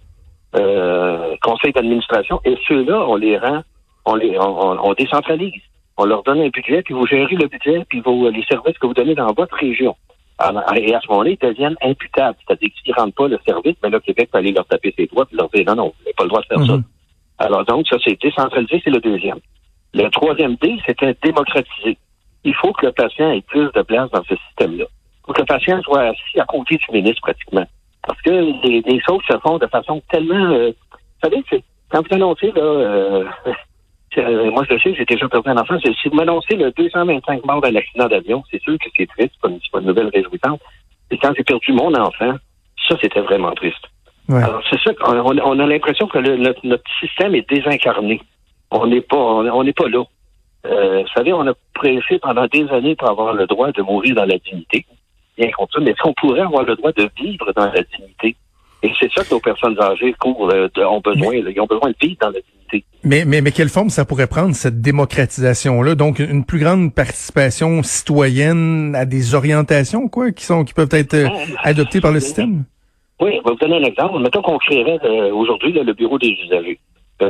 euh, 0.56 1.36
conseils 1.42 1.72
d'administration, 1.72 2.40
et 2.44 2.56
ceux-là, 2.66 3.04
on 3.08 3.16
les 3.16 3.38
rend, 3.38 3.62
on 4.06 4.14
les, 4.14 4.38
on, 4.38 4.84
on- 4.88 4.94
décentralise. 4.94 5.60
On 5.98 6.04
leur 6.06 6.22
donne 6.22 6.40
un 6.40 6.48
budget, 6.48 6.82
puis 6.82 6.94
vous 6.94 7.06
gérez 7.06 7.36
le 7.36 7.46
budget, 7.46 7.84
puis 7.88 8.00
vos, 8.00 8.28
les 8.30 8.42
services 8.44 8.78
que 8.78 8.86
vous 8.86 8.94
donnez 8.94 9.14
dans 9.14 9.32
votre 9.34 9.54
région. 9.56 9.94
Alors, 10.38 10.64
et 10.74 10.94
à 10.94 11.00
ce 11.00 11.08
moment-là, 11.08 11.30
ils 11.30 11.38
deviennent 11.38 11.76
imputables. 11.82 12.36
C'est-à-dire 12.46 12.70
que 12.70 12.74
s'ils 12.82 12.94
ne 12.96 13.00
rendent 13.00 13.14
pas 13.14 13.28
le 13.28 13.38
service, 13.46 13.76
mais 13.82 13.90
là, 13.90 14.00
Québec 14.00 14.30
peut 14.32 14.38
aller 14.38 14.52
leur 14.52 14.64
taper 14.66 14.94
ses 14.96 15.06
doigts 15.06 15.26
et 15.30 15.36
leur 15.36 15.50
dire 15.50 15.64
non, 15.66 15.74
non, 15.76 15.84
vous 15.84 15.94
n'avez 16.02 16.14
pas 16.14 16.22
le 16.24 16.28
droit 16.30 16.40
de 16.40 16.46
faire 16.46 16.66
ça. 16.66 16.76
Mhm. 16.76 16.84
Alors 17.38 17.64
donc, 17.66 17.86
ça, 17.86 17.96
c'est 18.02 18.20
décentralisé, 18.20 18.80
c'est 18.82 18.90
le 18.90 19.00
deuxième. 19.00 19.38
Le 19.94 20.08
troisième 20.08 20.56
D, 20.56 20.78
c'était 20.86 21.14
démocratiser. 21.22 21.98
Il 22.44 22.54
faut 22.54 22.72
que 22.72 22.86
le 22.86 22.92
patient 22.92 23.30
ait 23.30 23.42
plus 23.42 23.70
de 23.74 23.82
place 23.82 24.10
dans 24.10 24.24
ce 24.24 24.34
système-là. 24.48 24.86
Faut 25.26 25.32
que 25.32 25.40
le 25.40 25.46
patient 25.46 25.80
soit 25.82 26.02
assis 26.08 26.40
à 26.40 26.44
côté 26.44 26.76
du 26.76 26.86
ministre 26.92 27.20
pratiquement. 27.22 27.66
Parce 28.06 28.20
que 28.22 28.30
les, 28.30 28.82
les 28.82 29.00
choses 29.00 29.22
se 29.30 29.38
font 29.38 29.58
de 29.58 29.66
façon 29.66 30.02
tellement... 30.10 30.50
euh, 30.52 30.72
vous 31.22 31.30
savez, 31.30 31.62
quand 31.90 32.00
vous 32.08 32.14
annoncez, 32.14 32.50
là, 32.52 32.62
euh, 32.62 33.24
euh, 34.18 34.50
moi 34.50 34.64
je 34.68 34.74
le 34.74 34.80
sais, 34.80 34.94
j'ai 34.94 35.04
déjà 35.04 35.28
perdu 35.28 35.48
un 35.50 35.56
enfant, 35.56 35.78
si 35.78 36.08
vous 36.08 36.16
m'annoncez 36.16 36.56
le 36.56 36.72
225 36.72 37.44
morts 37.44 37.60
d'un 37.60 37.76
accident 37.76 38.08
d'avion, 38.08 38.42
c'est 38.50 38.60
sûr 38.62 38.76
que 38.78 38.88
c'est 38.96 39.06
triste, 39.06 39.34
c'est 39.42 39.70
pas 39.70 39.80
une, 39.80 39.86
nouvelle 39.86 40.10
réjouissante. 40.12 40.60
Et 41.10 41.18
quand 41.18 41.32
j'ai 41.36 41.44
perdu 41.44 41.72
mon 41.72 41.94
enfant, 41.94 42.34
ça, 42.88 42.96
c'était 43.00 43.20
vraiment 43.20 43.52
triste. 43.52 43.84
Ouais. 44.28 44.42
Alors, 44.42 44.62
c'est 44.68 44.80
ça 44.80 44.94
qu'on 44.94 45.18
on, 45.18 45.58
a 45.58 45.66
l'impression 45.66 46.06
que 46.08 46.18
le- 46.18 46.36
notre, 46.36 46.66
notre 46.66 46.90
système 46.98 47.34
est 47.34 47.48
désincarné. 47.48 48.20
On 48.70 48.86
n'est 48.86 49.00
pas, 49.00 49.16
on 49.16 49.46
on 49.46 49.64
n'est 49.64 49.72
pas 49.72 49.88
là. 49.88 50.02
Euh, 50.64 51.02
vous 51.02 51.08
savez, 51.14 51.32
on 51.32 51.46
a 51.46 51.52
pressé 51.74 52.18
pendant 52.20 52.46
des 52.46 52.68
années 52.70 52.94
pour 52.94 53.10
avoir 53.10 53.34
le 53.34 53.46
droit 53.46 53.72
de 53.72 53.82
mourir 53.82 54.14
dans 54.14 54.24
la 54.24 54.38
dignité. 54.38 54.86
Bien 55.38 55.50
contre 55.56 55.74
ça, 55.74 55.80
mais 55.80 55.94
on 56.04 56.12
pourrait 56.14 56.40
avoir 56.40 56.64
le 56.64 56.76
droit 56.76 56.92
de 56.92 57.08
vivre 57.20 57.52
dans 57.56 57.66
la 57.66 57.82
dignité. 57.96 58.36
Et 58.82 58.90
c'est 58.98 59.10
ça 59.12 59.24
que 59.24 59.30
nos 59.30 59.40
personnes 59.40 59.78
âgées 59.80 60.12
courent, 60.20 60.50
euh, 60.50 60.68
de- 60.74 60.82
ont 60.82 61.00
besoin. 61.00 61.40
là. 61.42 61.50
Ils 61.54 61.60
ont 61.60 61.66
besoin 61.66 61.90
de 61.90 61.96
vivre 62.00 62.16
dans 62.20 62.28
la 62.30 62.32
dignité. 62.40 62.84
Mais, 63.04 63.24
mais, 63.24 63.40
mais 63.40 63.50
quelle 63.52 63.68
forme 63.68 63.90
ça 63.90 64.04
pourrait 64.04 64.26
prendre, 64.26 64.54
cette 64.54 64.80
démocratisation-là? 64.80 65.94
Donc, 65.94 66.18
une 66.18 66.44
plus 66.44 66.58
grande 66.58 66.94
participation 66.94 67.82
citoyenne 67.82 68.94
à 68.96 69.04
des 69.04 69.34
orientations, 69.34 70.08
quoi, 70.08 70.32
qui 70.32 70.44
sont 70.44 70.64
qui 70.64 70.74
peuvent 70.74 70.88
être 70.92 71.14
euh, 71.14 71.28
adoptées 71.62 72.00
par 72.00 72.12
le 72.12 72.20
système? 72.20 72.64
Oui, 73.20 73.30
je 73.32 73.36
vais 73.36 73.40
vous 73.50 73.54
donner 73.56 73.76
un 73.76 73.84
exemple. 73.84 74.18
Mettons 74.20 74.42
qu'on 74.42 74.58
créerait 74.58 74.98
euh, 75.04 75.32
aujourd'hui 75.32 75.72
le 75.72 75.92
bureau 75.92 76.18
des 76.18 76.36
usagers. 76.44 76.78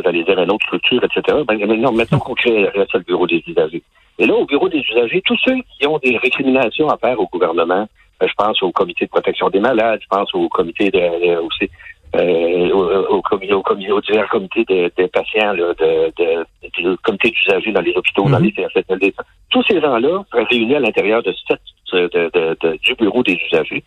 Vous 0.00 0.08
allez 0.08 0.24
dire 0.24 0.38
une 0.38 0.50
autre 0.50 0.64
structure, 0.66 1.02
etc. 1.04 1.38
Ben, 1.46 1.56
non, 1.80 1.92
mettons 1.92 2.18
qu'on 2.18 2.34
créerait 2.34 2.72
ça, 2.90 2.98
le 2.98 3.04
bureau 3.04 3.26
des 3.26 3.42
usagers. 3.46 3.82
Et 4.18 4.26
là, 4.26 4.34
au 4.34 4.44
bureau 4.46 4.68
des 4.68 4.80
usagers, 4.80 5.22
tous 5.24 5.38
ceux 5.44 5.56
qui 5.78 5.86
ont 5.86 5.98
des 5.98 6.16
récriminations 6.18 6.88
à 6.88 6.96
faire 6.98 7.18
au 7.20 7.26
gouvernement, 7.26 7.88
euh, 8.22 8.26
je 8.28 8.34
pense 8.34 8.62
au 8.62 8.70
comité 8.72 9.06
de 9.06 9.10
protection 9.10 9.48
des 9.50 9.60
malades, 9.60 10.00
je 10.02 10.06
pense 10.08 10.32
au 10.34 10.48
comité 10.48 10.90
de, 10.90 11.36
aussi, 11.38 11.68
euh, 12.16 12.70
au, 12.70 13.16
au, 13.16 13.22
comité, 13.22 13.52
au, 13.54 13.62
comité, 13.62 13.90
au 13.90 14.00
divers 14.00 14.28
comités 14.28 14.64
de, 14.68 14.92
de 14.96 15.06
patients, 15.06 15.52
là, 15.54 15.72
de, 15.78 16.12
de, 16.22 16.44
de- 16.82 16.96
comité 17.02 17.30
d'usagers 17.30 17.72
dans 17.72 17.80
les 17.80 17.94
hôpitaux, 17.96 18.28
dans 18.28 18.38
Mhm. 18.38 18.44
les 18.44 18.52
CHSLD. 18.54 19.14
Tous 19.50 19.62
ces 19.68 19.80
gens-là 19.80 20.22
seraient 20.30 20.44
réunis 20.44 20.74
à 20.76 20.80
l'intérieur 20.80 21.22
de, 21.22 21.34
cette, 21.48 21.60
de, 21.92 22.08
de- 22.12 22.56
de- 22.60 22.76
du 22.82 22.94
bureau 22.96 23.22
des 23.22 23.38
usagers. 23.50 23.82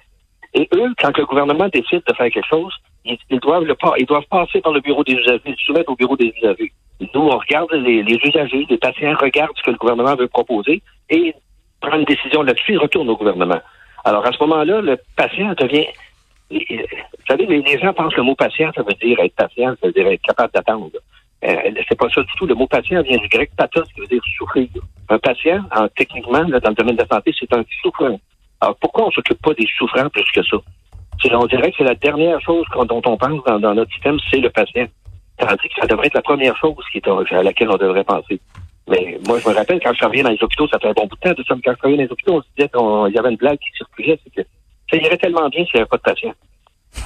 Et 0.56 0.70
eux, 0.74 0.94
quand 0.98 1.16
le 1.18 1.26
gouvernement 1.26 1.68
décide 1.68 2.02
de 2.08 2.14
faire 2.14 2.32
quelque 2.32 2.48
chose, 2.48 2.74
ils, 3.04 3.40
doivent 3.40 3.66
le 3.66 3.76
ils 4.00 4.06
doivent 4.06 4.26
passer 4.30 4.62
par 4.62 4.72
le 4.72 4.80
bureau 4.80 5.04
des 5.04 5.14
usagers, 5.14 5.42
ils 5.46 5.56
se 5.56 5.66
soumettent 5.66 5.90
au 5.90 5.96
bureau 5.96 6.16
des 6.16 6.34
usagers. 6.38 6.72
Nous, 7.02 7.22
on 7.22 7.38
regarde 7.38 7.72
les, 7.74 8.02
usagers, 8.24 8.66
les 8.70 8.78
patients 8.78 9.14
regardent 9.20 9.56
ce 9.58 9.64
que 9.64 9.72
le 9.72 9.78
gouvernement 9.78 10.16
veut 10.16 10.30
proposer 10.30 10.82
et 11.10 11.36
prend 11.82 11.98
une 11.98 12.06
décision 12.06 12.42
là-dessus, 12.42 12.74
ils 12.74 12.80
retournent 12.80 13.10
au 13.10 13.18
gouvernement. 13.18 13.60
Alors, 14.06 14.26
à 14.26 14.32
ce 14.32 14.40
moment-là, 14.44 14.82
le 14.82 14.98
patient 15.18 15.54
devient... 15.60 15.88
Vous 16.50 17.26
savez, 17.28 17.46
les, 17.48 17.80
gens 17.80 17.92
pensent 17.94 18.14
que 18.14 18.22
le 18.22 18.28
mot 18.28 18.36
patient, 18.36 18.72
ça 18.74 18.84
veut 18.84 18.94
dire 18.94 19.20
être 19.20 19.36
patient, 19.36 19.76
ça 19.82 19.88
veut 19.88 19.94
dire 19.94 20.08
être 20.08 20.22
capable 20.22 20.54
d'attendre. 20.54 20.92
Euh, 21.44 21.56
c'est 21.90 21.98
pas 21.98 22.08
ça 22.10 22.22
du 22.22 22.32
tout. 22.38 22.46
Le 22.46 22.56
mot 22.56 22.68
patient 22.68 23.02
vient 23.02 23.18
du 23.18 23.28
grec 23.28 23.52
pathos, 23.58 23.92
qui 23.94 24.00
veut 24.00 24.08
dire 24.08 24.22
souffrir. 24.38 24.68
Un 25.10 25.20
patient, 25.20 25.64
en, 25.76 25.88
techniquement, 25.90 26.44
là, 26.44 26.60
dans 26.60 26.70
le 26.70 26.76
domaine 26.76 26.96
de 26.96 27.02
la 27.02 27.08
santé, 27.08 27.34
c'est 27.38 27.52
un 27.54 27.64
souffrant. 27.82 28.20
Alors, 28.66 28.78
pourquoi 28.78 29.06
on 29.08 29.12
s'occupe 29.12 29.40
pas 29.44 29.54
des 29.54 29.68
souffrants 29.78 30.10
plus 30.10 30.24
que 30.34 30.42
ça? 30.44 30.58
On 31.34 31.46
dirait 31.46 31.70
que 31.72 31.78
c'est 31.78 31.84
la 31.84 31.94
dernière 31.96 32.42
chose 32.42 32.66
dont 32.88 33.02
on 33.06 33.16
pense 33.18 33.44
dans, 33.46 33.60
dans 33.60 33.74
notre 33.76 33.92
système, 33.94 34.18
c'est 34.32 34.38
le 34.40 34.50
patient. 34.50 34.86
Tandis 35.38 35.70
que 35.70 35.80
ça 35.80 35.86
devrait 35.88 36.08
être 36.08 36.16
la 36.16 36.22
première 36.24 36.58
chose 36.58 36.76
qui 36.92 36.98
est, 36.98 37.08
à 37.08 37.44
laquelle 37.44 37.70
on 37.70 37.78
devrait 37.78 38.04
penser. 38.04 38.40
Mais 38.88 39.20
moi, 39.28 39.38
je 39.40 39.48
me 39.50 39.54
rappelle, 39.54 39.80
quand 39.84 39.94
je 39.94 40.00
travaillais 40.00 40.24
dans 40.24 40.30
les 40.32 40.42
hôpitaux, 40.44 40.68
ça 40.68 40.80
fait 40.80 40.88
un 40.88 40.94
bon 40.94 41.06
bout 41.06 41.16
de 41.16 41.22
temps, 41.22 41.36
de 41.38 41.44
ça, 41.48 41.56
mais 41.56 41.62
quand 41.62 41.72
je 41.74 41.78
travaillais 41.78 41.98
dans 41.98 42.04
les 42.06 42.12
hôpitaux, 42.12 42.34
on 42.34 42.42
se 42.42 42.48
disait 42.58 42.70
qu'il 42.70 43.16
y 43.16 43.20
avait 43.20 43.30
une 43.32 43.38
blague 43.38 43.60
qui 43.60 43.70
circulait, 43.78 44.20
c'est 44.24 44.34
que 44.44 44.50
ça 44.90 44.98
irait 44.98 45.18
tellement 45.18 45.48
bien 45.50 45.64
s'il 45.66 45.76
n'y 45.76 45.82
avait 45.82 45.90
pas 45.90 45.98
de 45.98 46.02
patient. 46.02 46.34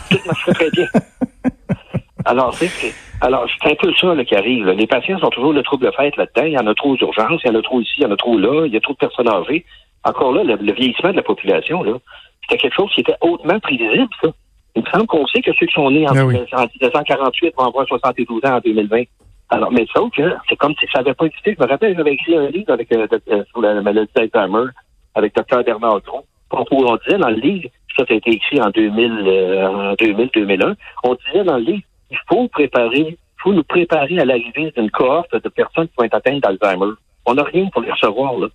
Tout 0.09 0.19
marcherait 0.25 0.53
très 0.53 0.69
bien. 0.71 0.87
Alors, 2.25 2.53
c'est, 2.53 2.67
c'est- 2.67 2.93
alors, 3.21 3.45
c'est 3.61 3.71
un 3.71 3.75
peu 3.75 3.91
ça 3.95 4.13
là, 4.15 4.23
qui 4.23 4.35
arrive. 4.35 4.65
là. 4.65 4.73
Les 4.73 4.87
patients 4.87 5.19
sont 5.19 5.29
toujours 5.29 5.51
le 5.53 5.61
trouble 5.63 5.91
fait 5.95 6.15
là-dedans. 6.15 6.45
Il 6.45 6.53
y 6.53 6.57
en 6.57 6.67
a 6.67 6.73
trop 6.73 6.91
aux 6.91 6.97
urgences, 6.97 7.41
il 7.43 7.51
y 7.51 7.55
en 7.55 7.59
a 7.59 7.61
trop 7.61 7.81
ici, 7.81 7.91
il 7.97 8.03
y 8.03 8.05
en 8.05 8.11
a 8.11 8.15
trop 8.17 8.37
là, 8.37 8.65
il 8.65 8.73
y 8.73 8.77
a 8.77 8.79
trop 8.79 8.93
de 8.93 8.97
personnes 8.97 9.27
âgées. 9.29 9.65
Encore 10.03 10.31
là, 10.33 10.43
le, 10.43 10.73
vieillissement 10.73 11.11
de 11.11 11.17
la 11.17 11.23
population, 11.23 11.83
là, 11.83 11.93
c'était 12.41 12.57
quelque 12.57 12.75
chose 12.75 12.91
qui 12.93 13.01
était 13.01 13.15
hautement 13.21 13.59
prévisible, 13.59 14.09
ça. 14.21 14.29
Il 14.75 14.83
me 14.83 14.89
semble 14.91 15.07
qu'on 15.07 15.25
sait 15.27 15.41
que 15.41 15.51
ceux 15.59 15.65
qui 15.65 15.73
sont 15.73 15.89
nés 15.89 16.07
en, 16.07 16.13
1948 16.13 17.55
vont 17.57 17.65
avoir 17.65 17.87
72 17.87 18.45
ans 18.45 18.57
en 18.57 18.59
2020. 18.59 19.03
Alors, 19.49 19.71
mais 19.71 19.85
ça, 19.93 20.01
c'est 20.47 20.55
comme 20.57 20.75
si 20.79 20.85
ça 20.93 20.99
n'avait 20.99 21.15
pas 21.15 21.25
existé. 21.25 21.55
Je 21.57 21.63
me 21.63 21.69
rappelle, 21.69 21.97
j'avais 21.97 22.13
écrit 22.13 22.35
un 22.35 22.49
livre 22.49 22.71
avec, 22.71 22.91
euh, 22.91 23.07
euh, 23.29 23.43
sur 23.49 23.61
la 23.61 23.81
maladie 23.81 24.11
d'Alzheimer 24.15 24.69
avec 25.15 25.35
Dr. 25.35 25.63
Bernard 25.63 26.01
Tron. 26.03 26.23
On, 26.51 26.95
disait 26.97 27.17
dans 27.17 27.29
le 27.29 27.35
livre, 27.35 27.69
ça, 27.97 28.03
a 28.07 28.13
été 28.13 28.31
écrit 28.31 28.61
en 28.61 28.69
2000, 28.69 29.23
euh, 29.25 29.67
en 29.67 29.93
2000-2001, 29.95 30.75
on 31.03 31.15
disait 31.15 31.43
dans 31.43 31.57
le 31.57 31.63
livre, 31.63 31.83
il 32.11 32.17
faut 32.27 32.47
préparer, 32.47 32.89
il 32.99 33.17
faut 33.37 33.53
nous 33.53 33.63
préparer 33.63 34.19
à 34.19 34.25
l'arrivée 34.25 34.71
d'une 34.75 34.89
cohorte 34.89 35.35
de 35.35 35.49
personnes 35.49 35.87
qui 35.87 35.93
vont 35.97 36.05
être 36.05 36.15
atteintes 36.15 36.41
d'Alzheimer. 36.41 36.93
On 37.25 37.35
n'a 37.35 37.43
rien 37.43 37.67
pour 37.67 37.81
les 37.81 37.91
recevoir, 37.91 38.37
là. 38.37 38.47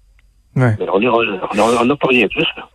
Ouais. 0.56 0.76
Mais 0.78 0.86
on 0.88 1.84
n'a 1.84 1.96
pas 1.96 2.08
rien 2.08 2.28
plus, 2.28 2.46
là. 2.56 2.68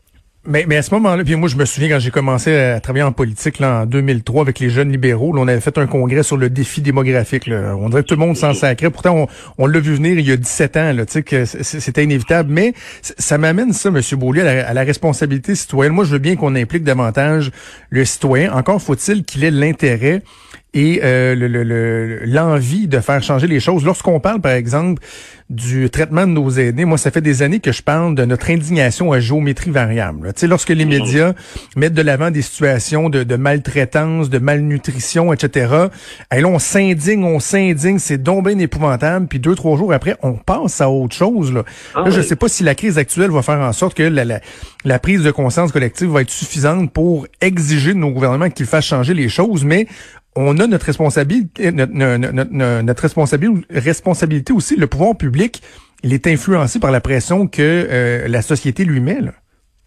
Mais, 0.45 0.65
mais 0.67 0.77
à 0.77 0.81
ce 0.81 0.93
moment-là, 0.95 1.23
puis 1.25 1.35
moi 1.35 1.49
je 1.49 1.57
me 1.57 1.65
souviens 1.65 1.89
quand 1.89 1.99
j'ai 1.99 2.11
commencé 2.11 2.55
à 2.55 2.79
travailler 2.79 3.03
en 3.03 3.11
politique 3.11 3.59
là, 3.59 3.81
en 3.81 3.85
2003 3.85 4.41
avec 4.41 4.59
les 4.59 4.69
jeunes 4.69 4.89
libéraux, 4.89 5.33
là, 5.33 5.41
on 5.41 5.47
avait 5.49 5.59
fait 5.59 5.77
un 5.77 5.85
congrès 5.85 6.23
sur 6.23 6.37
le 6.37 6.49
défi 6.49 6.81
démographique. 6.81 7.45
Là. 7.45 7.75
On 7.77 7.89
dirait 7.89 8.03
que 8.03 8.07
tout 8.07 8.15
le 8.15 8.25
monde 8.25 8.37
s'en 8.37 8.53
sacrait. 8.53 8.89
Pourtant, 8.89 9.15
on, 9.15 9.27
on 9.57 9.67
l'a 9.67 9.79
vu 9.79 9.95
venir 9.95 10.17
il 10.17 10.25
y 10.25 10.31
a 10.31 10.37
17 10.37 10.77
ans, 10.77 10.93
là, 10.93 11.05
que 11.05 11.45
c'était 11.45 12.05
inévitable. 12.05 12.51
Mais 12.51 12.73
ça 13.01 13.37
m'amène 13.37 13.73
ça, 13.73 13.89
M. 13.89 14.01
Beaulieu, 14.13 14.41
à 14.41 14.53
la, 14.53 14.67
à 14.67 14.73
la, 14.73 14.83
responsabilité 14.83 15.55
citoyenne. 15.55 15.93
Moi, 15.93 16.05
je 16.05 16.11
veux 16.13 16.19
bien 16.19 16.37
qu'on 16.37 16.55
implique 16.55 16.85
davantage 16.85 17.51
le 17.89 18.05
citoyen. 18.05 18.53
Encore 18.53 18.81
faut-il 18.81 19.25
qu'il 19.25 19.43
ait 19.43 19.51
l'intérêt 19.51 20.23
et 20.73 21.01
euh, 21.03 22.19
l'envie 22.25 22.87
de 22.87 22.99
faire 22.99 23.23
changer 23.23 23.47
les 23.47 23.59
choses. 23.59 23.83
Lorsqu'on 23.83 24.19
parle, 24.19 24.39
par 24.39 24.51
exemple, 24.51 25.01
du 25.49 25.89
traitement 25.89 26.27
de 26.27 26.31
nos 26.31 26.49
aînés, 26.51 26.85
moi, 26.85 26.99
ça 26.99 27.09
fait 27.09 27.21
des 27.21 27.41
années 27.41 27.59
que 27.59 27.71
je 27.71 27.81
parle 27.81 28.13
de 28.13 28.23
notre 28.23 28.51
indignation 28.51 29.11
à 29.11 29.19
géométrie 29.19 29.71
variable. 29.71 30.31
Tu 30.33 30.41
sais, 30.41 30.47
lorsque 30.47 30.69
les 30.69 30.85
médias 30.85 31.33
mettent 31.75 31.95
de 31.95 32.03
l'avant 32.03 32.29
des 32.29 32.43
situations 32.43 33.09
de, 33.09 33.35
maltraitance, 33.35 34.29
de 34.29 34.37
malnutrition, 34.37 35.33
etc., 35.33 35.87
et 36.31 36.41
là, 36.41 36.47
on 36.47 36.59
s'indigne, 36.59 37.23
on 37.23 37.39
s'indigne, 37.39 37.97
c'est 37.97 38.21
donc 38.21 38.45
bien 38.47 38.59
épouvantable, 38.59 39.25
puis 39.27 39.39
deux, 39.39 39.55
trois 39.55 39.75
jours 39.75 39.91
après, 39.91 40.15
on 40.21 40.33
passe 40.33 40.81
à 40.81 40.89
autre 40.89 41.15
chose. 41.15 41.51
Là, 41.51 41.63
ah 41.95 42.03
je 42.07 42.17
ne 42.17 42.21
sais 42.21 42.35
pas 42.35 42.47
si 42.47 42.63
la 42.63 42.75
crise 42.75 42.99
actuelle 42.99 43.31
va 43.31 43.41
faire 43.41 43.59
en 43.59 43.73
sorte 43.73 43.95
que 43.95 44.03
la, 44.03 44.25
la, 44.25 44.41
la 44.85 44.99
prise 44.99 45.23
de 45.23 45.31
conscience 45.31 45.71
collective 45.71 46.09
va 46.09 46.21
être 46.21 46.29
suffisante 46.29 46.93
pour 46.93 47.25
exiger 47.41 47.95
de 47.95 47.99
nos 47.99 48.11
gouvernements 48.11 48.51
qu'ils 48.51 48.67
fassent 48.67 48.85
changer 48.85 49.15
les 49.15 49.29
choses, 49.29 49.65
mais 49.65 49.87
on 50.35 50.57
a 50.59 50.67
notre 50.67 50.85
responsabilité, 50.85 51.71
notre, 51.71 51.93
notre, 51.93 53.01
responsabilité, 53.01 53.65
responsabilité 53.71 54.53
aussi. 54.53 54.75
Le 54.75 54.87
pouvoir 54.87 55.17
public, 55.17 55.61
il 56.03 56.13
est 56.13 56.27
influencé 56.27 56.79
par 56.79 56.91
la 56.91 57.01
pression 57.01 57.47
que 57.47 57.61
euh, 57.61 58.27
la 58.27 58.41
société 58.41 58.85
lui 58.85 58.99
met. 58.99 59.21
Là. 59.21 59.31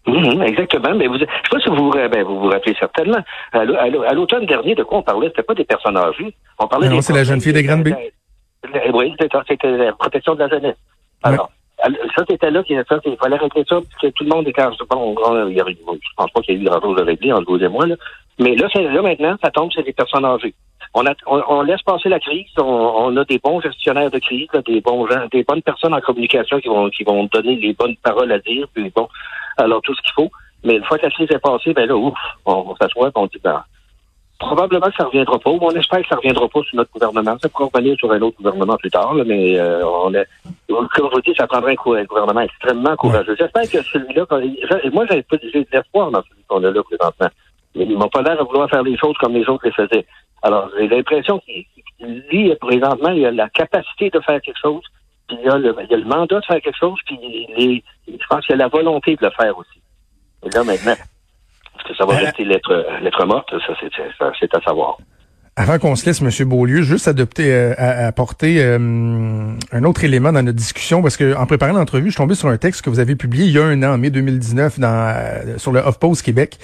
Mhm, 0.05 0.41
exactement. 0.43 0.95
Mais 0.95 1.07
vous, 1.07 1.15
je 1.15 1.19
sais 1.21 1.49
pas 1.49 1.59
si 1.59 1.69
vous, 1.69 1.91
ben, 1.91 2.23
vous 2.23 2.39
vous 2.39 2.49
rappelez 2.49 2.75
certainement. 2.79 3.19
À 3.53 4.13
l'automne 4.13 4.45
dernier, 4.45 4.75
de 4.75 4.83
quoi 4.83 4.99
on 4.99 5.03
parlait? 5.03 5.27
C'était 5.29 5.43
pas 5.43 5.55
des 5.55 5.63
personnes 5.63 5.97
âgées. 5.97 6.35
On 6.59 6.67
parlait. 6.67 6.89
Non, 6.89 7.01
c'est 7.01 7.13
la 7.13 7.23
jeune 7.23 7.39
fille 7.39 7.53
des 7.53 7.63
Grandes 7.63 7.83
Baies. 7.83 8.13
Oui, 8.93 9.13
c'était 9.19 9.77
la 9.77 9.93
protection 9.93 10.35
de 10.35 10.39
la 10.39 10.49
jeunesse. 10.49 10.77
Alors, 11.21 11.51
ça, 12.15 12.23
c'était 12.29 12.51
là 12.51 12.63
qu'il 12.63 12.81
fallait 13.17 13.37
régler 13.37 13.63
ça, 13.67 13.75
parce 13.75 14.01
que 14.01 14.07
tout 14.07 14.23
le 14.23 14.29
monde 14.29 14.47
est 14.47 14.53
bon, 14.89 15.15
je 15.15 16.15
pense 16.15 16.31
pas 16.31 16.41
qu'il 16.41 16.55
y 16.55 16.57
ait 16.57 16.61
eu 16.61 16.65
grand-chose 16.65 16.99
à 17.01 17.03
régler 17.03 17.33
entre 17.33 17.51
vous 17.51 17.63
et 17.63 17.67
moi, 17.67 17.85
là. 17.85 17.95
Mais 18.39 18.55
là, 18.55 18.67
là, 18.73 19.01
maintenant, 19.01 19.35
ça 19.43 19.51
tombe 19.51 19.71
sur 19.71 19.83
les 19.83 19.93
personnes 19.93 20.25
âgées. 20.25 20.55
On, 20.95 21.05
a, 21.05 21.13
on, 21.27 21.61
laisse 21.61 21.81
passer 21.81 22.09
la 22.09 22.19
crise. 22.19 22.47
On, 22.57 23.15
a 23.17 23.25
des 23.25 23.39
bons 23.39 23.61
gestionnaires 23.61 24.11
de 24.11 24.19
crise, 24.19 24.47
des 24.65 24.81
bons 24.81 25.07
gens, 25.07 25.27
des 25.31 25.43
bonnes 25.43 25.61
personnes 25.61 25.93
en 25.93 26.01
communication 26.01 26.59
qui 26.59 26.67
vont, 26.67 26.89
qui 26.89 27.03
vont 27.03 27.27
donner 27.31 27.55
les 27.55 27.73
bonnes 27.73 27.95
paroles 27.97 28.31
à 28.31 28.39
dire, 28.39 28.67
puis 28.73 28.91
bon, 28.95 29.07
alors 29.57 29.81
tout 29.81 29.95
ce 29.95 30.01
qu'il 30.01 30.13
faut. 30.13 30.31
Mais 30.63 30.75
une 30.75 30.83
fois 30.83 30.97
que 30.97 31.05
la 31.05 31.11
crise 31.11 31.31
est 31.31 31.39
passée, 31.39 31.73
ben 31.73 31.87
là, 31.87 31.95
ouf, 31.95 32.17
on, 32.45 32.75
s'assoit 32.75 33.09
et 33.09 33.11
on 33.15 33.25
dit, 33.25 33.39
ben, 33.43 33.63
probablement 34.39 34.87
que 34.87 34.95
ça 34.97 35.05
reviendra 35.05 35.39
pas, 35.39 35.49
on 35.49 35.71
espère 35.71 36.01
que 36.01 36.07
ça 36.07 36.15
reviendra 36.15 36.47
pas 36.47 36.61
sur 36.63 36.75
notre 36.75 36.91
gouvernement. 36.91 37.37
Ça 37.41 37.49
pourra 37.49 37.69
revenir 37.73 37.97
sur 37.97 38.11
un 38.11 38.21
autre 38.21 38.37
gouvernement 38.37 38.77
plus 38.77 38.89
tard, 38.89 39.13
mais 39.25 39.59
euh, 39.59 39.85
on 39.85 40.13
est, 40.13 40.27
comme 40.67 40.87
je 40.95 41.15
vous 41.15 41.21
dis, 41.21 41.33
ça 41.37 41.47
prendrait 41.47 41.73
un, 41.73 42.03
gouvernement 42.03 42.41
extrêmement 42.41 42.95
courageux. 42.95 43.35
J'espère 43.37 43.69
que 43.69 43.81
celui-là, 43.81 44.25
moi, 44.91 45.05
j'ai 45.09 45.21
de 45.21 45.67
l'espoir 45.71 46.11
dans 46.11 46.21
celui 46.23 46.43
qu'on 46.47 46.63
a 46.63 46.71
là 46.71 46.83
présentement. 46.83 47.29
Ils 47.75 47.97
m'ont 47.97 48.09
pas 48.09 48.21
l'air 48.21 48.37
de 48.37 48.43
vouloir 48.43 48.69
faire 48.69 48.83
les 48.83 48.97
choses 48.97 49.17
comme 49.17 49.33
les 49.33 49.47
autres 49.49 49.65
les 49.65 49.71
faisaient. 49.71 50.05
Alors, 50.43 50.69
j'ai 50.77 50.87
l'impression 50.87 51.39
qu'il, 51.39 51.65
lui, 52.29 52.53
présentement, 52.55 53.09
il 53.09 53.25
a 53.25 53.31
la 53.31 53.49
capacité 53.49 54.09
de 54.09 54.19
faire 54.19 54.41
quelque 54.41 54.59
chose, 54.61 54.83
puis 55.27 55.37
il 55.41 55.49
a 55.49 55.57
le, 55.57 55.75
il 55.89 55.93
a 55.93 55.97
le 55.97 56.05
mandat 56.05 56.39
de 56.39 56.45
faire 56.45 56.61
quelque 56.61 56.77
chose, 56.77 56.99
puis 57.05 57.17
il 57.57 57.81
je 58.07 58.27
pense 58.29 58.45
qu'il 58.45 58.55
a 58.55 58.57
la 58.57 58.67
volonté 58.67 59.15
de 59.15 59.25
le 59.25 59.31
faire 59.31 59.57
aussi. 59.57 59.81
Et 60.45 60.49
là, 60.49 60.63
maintenant, 60.63 60.95
que 61.83 61.95
ça 61.95 62.05
va 62.05 62.13
euh, 62.13 62.25
rester 62.25 62.45
lettre, 62.45 62.85
lettre 63.01 63.25
morte? 63.25 63.49
Ça, 63.65 63.73
c'est, 63.79 63.89
c'est 64.39 64.55
à 64.55 64.61
savoir. 64.61 64.97
Avant 65.55 65.77
qu'on 65.77 65.95
se 65.95 66.07
laisse, 66.07 66.19
M. 66.19 66.49
Beaulieu, 66.49 66.81
juste 66.81 67.07
adopter, 67.07 67.53
euh, 67.53 67.75
à, 67.77 68.07
apporter 68.07 68.57
euh, 68.59 68.79
un 69.71 69.83
autre 69.83 70.03
élément 70.03 70.31
dans 70.31 70.41
notre 70.41 70.57
discussion, 70.57 71.03
parce 71.03 71.15
que 71.15 71.35
en 71.35 71.45
préparant 71.45 71.73
l'entrevue, 71.73 72.07
je 72.07 72.13
suis 72.13 72.17
tombé 72.17 72.33
sur 72.33 72.49
un 72.49 72.57
texte 72.57 72.81
que 72.81 72.89
vous 72.89 72.99
avez 72.99 73.15
publié 73.15 73.45
il 73.45 73.51
y 73.51 73.59
a 73.59 73.63
un 73.63 73.83
an, 73.83 73.93
en 73.93 73.97
mai 73.99 74.09
2019, 74.09 74.79
dans, 74.79 74.87
euh, 74.87 75.59
sur 75.59 75.71
le 75.71 75.81
HuffPost 75.87 76.23
Québec, 76.23 76.57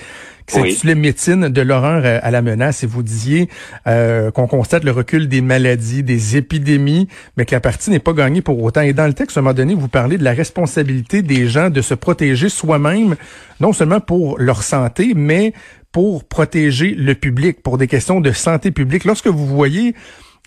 qui 0.49 0.55
s'intitulait 0.55 0.95
Médecine 0.95 1.49
de 1.49 1.61
l'horreur 1.61 2.03
à 2.21 2.31
la 2.31 2.41
menace. 2.41 2.83
Et 2.83 2.87
vous 2.87 3.03
disiez 3.03 3.49
qu'on 3.85 4.47
constate 4.47 4.83
le 4.83 4.91
recul 4.91 5.27
des 5.27 5.41
maladies, 5.41 6.03
des 6.03 6.37
épidémies, 6.37 7.07
mais 7.37 7.45
que 7.45 7.55
la 7.55 7.61
partie 7.61 7.89
n'est 7.89 7.99
pas 7.99 8.13
gagnée 8.13 8.41
pour 8.41 8.61
autant. 8.61 8.81
Et 8.81 8.93
dans 8.93 9.07
le 9.07 9.13
texte, 9.13 9.37
à 9.37 9.39
un 9.39 9.43
moment 9.43 9.53
donné, 9.53 9.75
vous 9.75 9.87
parlez 9.87 10.17
de 10.17 10.23
la 10.23 10.33
responsabilité 10.33 11.21
des 11.21 11.47
gens 11.47 11.69
de 11.69 11.81
se 11.81 11.93
protéger 11.93 12.49
soi-même, 12.49 13.15
non 13.59 13.73
seulement 13.73 13.99
pour 13.99 14.39
leur 14.39 14.63
santé, 14.63 15.13
mais 15.15 15.53
pour 15.91 16.23
protéger 16.23 16.93
le 16.95 17.15
public, 17.15 17.63
pour 17.63 17.77
des 17.77 17.87
questions 17.87 18.21
de 18.21 18.31
santé 18.31 18.71
publique. 18.71 19.05
Lorsque 19.05 19.27
vous 19.27 19.47
voyez 19.47 19.95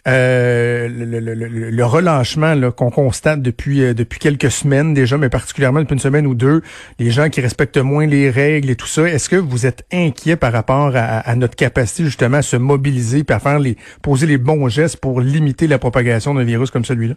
euh, 0.08 0.88
le, 0.88 1.20
le, 1.20 1.70
le, 1.70 1.84
relâchement 1.84 2.72
qu'on 2.72 2.90
constate 2.90 3.40
depuis 3.40 3.84
euh, 3.84 3.94
depuis 3.94 4.18
quelques 4.18 4.50
semaines 4.50 4.94
déjà, 4.94 5.16
mais 5.16 5.28
particulièrement 5.28 5.78
depuis 5.78 5.92
une 5.92 6.00
semaine 6.00 6.26
ou 6.26 6.34
deux, 6.34 6.60
les 6.98 7.12
gens 7.12 7.28
qui 7.28 7.40
respectent 7.40 7.78
moins 7.78 8.04
les 8.04 8.28
règles 8.28 8.70
et 8.70 8.74
tout 8.74 8.86
ça, 8.86 9.08
est-ce 9.08 9.28
que 9.28 9.36
vous 9.36 9.64
êtes 9.64 9.86
inquiet 9.92 10.34
par 10.34 10.52
rapport 10.52 10.90
à, 10.96 11.36
notre 11.36 11.54
capacité 11.54 12.02
justement 12.02 12.38
à 12.38 12.42
se 12.42 12.56
mobiliser 12.56 13.22
et 13.28 13.32
à 13.32 13.38
faire 13.38 13.60
les 13.60 13.76
poser 14.02 14.26
les 14.26 14.38
bons 14.38 14.68
gestes 14.68 15.00
pour 15.00 15.20
limiter 15.20 15.68
la 15.68 15.78
propagation 15.78 16.34
d'un 16.34 16.42
virus 16.42 16.72
comme 16.72 16.84
celui-là? 16.84 17.14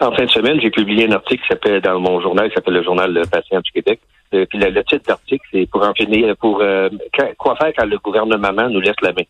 En 0.00 0.12
fin 0.12 0.24
de 0.24 0.30
semaine, 0.30 0.60
j'ai 0.60 0.70
publié 0.70 1.08
un 1.08 1.12
article 1.12 1.40
qui 1.40 1.48
s'appelle 1.48 1.80
dans 1.80 1.98
mon 1.98 2.20
journal, 2.20 2.48
qui 2.50 2.54
s'appelle 2.56 2.74
le 2.74 2.82
Journal 2.82 3.10
Le 3.10 3.22
Patient 3.22 3.60
du 3.60 3.72
Québec. 3.72 4.00
Euh, 4.34 4.44
puis 4.44 4.58
le, 4.58 4.84
titre 4.84 5.06
d'article, 5.06 5.46
c'est 5.50 5.66
pour 5.70 5.82
en 5.82 5.94
finir, 5.94 6.36
pour 6.36 6.60
euh, 6.60 6.90
quoi 7.38 7.56
faire 7.56 7.72
quand 7.74 7.86
le 7.86 7.96
gouvernement 7.98 8.68
nous 8.68 8.80
laisse 8.80 9.00
la 9.00 9.12
main. 9.12 9.22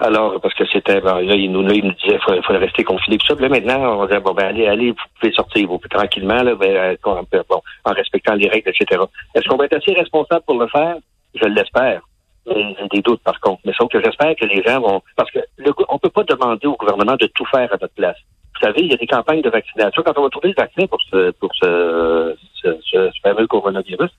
Alors, 0.00 0.40
parce 0.40 0.54
que 0.54 0.64
c'était, 0.72 1.00
là, 1.00 1.20
il 1.20 1.52
nous, 1.52 1.60
il 1.70 1.84
nous 1.84 1.92
disait 1.92 2.18
qu'il 2.18 2.42
fallait 2.42 2.58
rester 2.58 2.84
confiné. 2.84 3.18
Puis 3.18 3.26
ça, 3.28 3.34
là, 3.34 3.48
maintenant, 3.50 4.00
on 4.00 4.06
disait, 4.06 4.20
bon, 4.20 4.32
ben, 4.32 4.46
allez, 4.46 4.66
allez, 4.66 4.90
vous 4.92 4.96
pouvez 5.20 5.32
sortir, 5.32 5.68
vous 5.68 5.78
tranquillement, 5.90 6.42
là, 6.42 6.54
ben, 6.54 6.74
euh, 6.74 6.96
bon, 7.04 7.62
en 7.84 7.92
respectant 7.92 8.34
les 8.34 8.48
règles, 8.48 8.70
etc. 8.70 9.02
Est-ce 9.34 9.46
qu'on 9.46 9.56
va 9.56 9.66
être 9.66 9.76
assez 9.76 9.92
responsable 9.92 10.42
pour 10.46 10.58
le 10.58 10.68
faire? 10.68 10.96
Je 11.34 11.46
l'espère. 11.46 12.00
Des 12.46 13.02
doutes, 13.02 13.22
par 13.22 13.38
contre. 13.40 13.60
Mais 13.66 13.72
sauf 13.74 13.90
que 13.90 14.02
j'espère 14.02 14.34
que 14.34 14.46
les 14.46 14.62
gens 14.62 14.80
vont, 14.80 15.02
parce 15.14 15.30
que 15.30 15.40
le, 15.58 15.70
on 15.90 15.98
peut 15.98 16.08
pas 16.08 16.24
demander 16.24 16.66
au 16.66 16.74
gouvernement 16.76 17.16
de 17.16 17.26
tout 17.26 17.44
faire 17.46 17.70
à 17.70 17.76
notre 17.80 17.94
place. 17.94 18.16
Vous 18.54 18.66
savez, 18.66 18.80
il 18.80 18.90
y 18.90 18.94
a 18.94 18.96
des 18.96 19.06
campagnes 19.06 19.42
de 19.42 19.50
vaccination. 19.50 20.02
Quand 20.02 20.16
on 20.16 20.22
va 20.22 20.30
trouver 20.30 20.48
le 20.48 20.54
vaccin 20.54 20.86
pour 20.86 21.00
ce, 21.10 21.30
pour 21.32 21.50
ce, 21.54 22.34
ce, 22.62 23.10
fameux 23.22 23.46
coronavirus, 23.46 24.10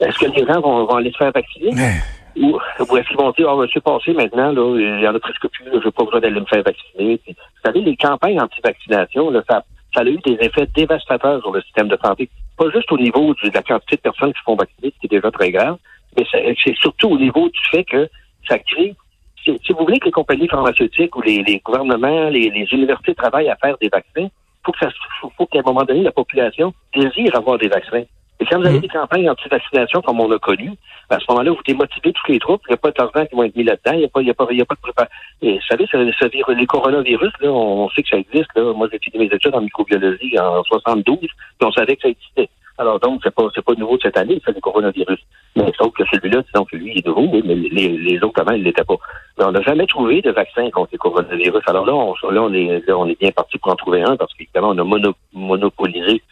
est-ce 0.00 0.18
que 0.18 0.26
les 0.32 0.44
gens 0.44 0.60
vont, 0.60 0.84
vont 0.84 0.96
aller 0.96 1.12
se 1.12 1.16
faire 1.16 1.32
vacciner? 1.32 1.70
Ou, 2.36 2.58
est-ce 2.78 3.08
qu'ils 3.08 3.16
vont 3.16 3.30
dire, 3.32 3.48
oh, 3.50 3.64
c'est 3.72 3.82
passé 3.82 4.12
maintenant, 4.12 4.52
là, 4.52 4.78
il 4.78 5.00
y 5.02 5.08
en 5.08 5.14
a 5.14 5.18
presque 5.18 5.46
plus, 5.48 5.64
je 5.66 5.84
n'ai 5.84 5.90
pas 5.90 6.04
besoin 6.04 6.20
d'aller 6.20 6.40
me 6.40 6.46
faire 6.46 6.62
vacciner. 6.62 7.20
vous 7.26 7.34
savez, 7.64 7.80
les 7.80 7.96
campagnes 7.96 8.40
anti-vaccination, 8.40 9.32
ça, 9.48 9.64
ça 9.94 10.00
a 10.00 10.04
eu 10.04 10.18
des 10.18 10.38
effets 10.40 10.66
dévastateurs 10.74 11.40
sur 11.40 11.52
le 11.52 11.60
système 11.62 11.88
de 11.88 11.98
santé. 12.02 12.28
Pas 12.56 12.70
juste 12.70 12.90
au 12.92 12.98
niveau 12.98 13.34
de 13.34 13.50
la 13.52 13.62
quantité 13.62 13.96
de 13.96 14.00
personnes 14.02 14.32
qui 14.32 14.38
se 14.38 14.44
font 14.44 14.56
vacciner, 14.56 14.92
ce 14.94 15.00
qui 15.00 15.06
est 15.06 15.16
déjà 15.18 15.30
très 15.30 15.50
grave, 15.50 15.76
mais 16.16 16.24
c'est 16.32 16.76
surtout 16.76 17.10
au 17.10 17.18
niveau 17.18 17.48
du 17.48 17.60
fait 17.70 17.84
que 17.84 18.08
ça 18.48 18.58
crée 18.58 18.94
si, 19.44 19.72
vous 19.72 19.84
voulez 19.84 19.98
que 19.98 20.06
les 20.06 20.12
compagnies 20.12 20.48
pharmaceutiques 20.48 21.16
ou 21.16 21.22
les, 21.22 21.60
gouvernements, 21.64 22.28
les, 22.28 22.48
universités 22.72 23.14
travaillent 23.14 23.48
à 23.48 23.56
faire 23.56 23.76
des 23.80 23.88
vaccins, 23.88 24.28
faut 24.64 24.72
que 24.72 24.78
ça, 24.78 24.88
faut, 25.36 25.46
qu'à 25.46 25.58
un 25.58 25.62
moment 25.62 25.84
donné, 25.84 26.02
la 26.02 26.12
population 26.12 26.72
désire 26.94 27.34
avoir 27.36 27.58
des 27.58 27.68
vaccins. 27.68 28.04
Et 28.42 28.44
quand 28.44 28.58
vous 28.58 28.66
avez 28.66 28.78
mmh. 28.78 28.80
des 28.80 28.88
campagnes 28.88 29.30
anti-vaccination 29.30 30.02
comme 30.02 30.18
on 30.18 30.32
a 30.32 30.38
connu, 30.40 30.72
à 31.10 31.20
ce 31.20 31.24
moment-là, 31.28 31.52
vous 31.52 31.62
démotivez 31.64 32.12
tous 32.12 32.32
les 32.32 32.40
troupes, 32.40 32.60
il 32.66 32.72
n'y 32.72 32.74
a 32.74 32.76
pas 32.76 32.90
d'argent 32.90 33.24
qui 33.24 33.36
vont 33.36 33.44
être 33.44 33.54
mis 33.54 33.62
là-dedans, 33.62 33.92
il 33.92 33.98
n'y 34.00 34.04
a, 34.04 34.08
pas, 34.08 34.20
il 34.20 34.26
y 34.26 34.30
a, 34.30 34.34
pas, 34.34 34.46
il 34.50 34.58
y 34.58 34.62
a 34.62 34.64
pas 34.64 34.74
de 34.74 34.80
préparation. 34.80 35.14
Et 35.42 35.54
vous 35.54 35.64
savez, 35.68 35.86
ce, 35.86 36.28
virus, 36.28 36.56
les 36.56 36.66
coronavirus, 36.66 37.32
là, 37.40 37.52
on 37.52 37.88
sait 37.90 38.02
que 38.02 38.08
ça 38.08 38.16
existe. 38.16 38.50
Là. 38.56 38.72
Moi, 38.72 38.88
j'ai 38.90 38.98
fini 38.98 39.24
mes 39.24 39.32
études 39.32 39.54
en 39.54 39.60
microbiologie 39.60 40.36
en 40.40 40.64
72, 40.64 41.18
puis 41.20 41.28
on 41.62 41.70
savait 41.70 41.94
que 41.94 42.02
ça 42.02 42.08
existait. 42.08 42.48
Alors 42.78 42.98
donc, 42.98 43.20
c'est 43.22 43.32
pas 43.32 43.44
c'est 43.54 43.64
pas 43.64 43.74
nouveau 43.74 43.96
de 43.96 44.02
cette 44.02 44.16
année, 44.16 44.42
c'est 44.44 44.54
le 44.54 44.60
coronavirus. 44.60 45.20
Mais 45.54 45.70
sauf 45.78 45.92
que 45.92 46.02
celui-là, 46.10 46.42
disons 46.42 46.64
que 46.64 46.74
lui, 46.74 46.92
il 46.92 46.98
est 46.98 47.06
nouveau, 47.06 47.28
oui, 47.30 47.42
mais 47.44 47.54
les, 47.54 47.88
les 47.90 48.24
autres 48.24 48.40
avant, 48.40 48.52
ils 48.52 48.64
l'étaient 48.64 48.82
pas. 48.82 48.96
Mais 49.38 49.44
on 49.44 49.52
n'a 49.52 49.60
jamais 49.60 49.86
trouvé 49.86 50.20
de 50.20 50.32
vaccin 50.32 50.68
contre 50.70 50.88
le 50.90 50.98
coronavirus. 50.98 51.62
Alors 51.66 51.86
là, 51.86 51.94
on, 51.94 52.30
là, 52.30 52.42
on 52.42 52.52
est 52.52 52.90
on 52.90 53.06
est 53.06 53.20
bien 53.20 53.30
parti 53.30 53.58
pour 53.58 53.70
en 53.70 53.76
trouver 53.76 54.02
un 54.02 54.16
parce 54.16 54.32
qu'évidemment, 54.34 54.70
on 54.70 54.78
a 54.78 55.12
monopolisé 55.32 56.22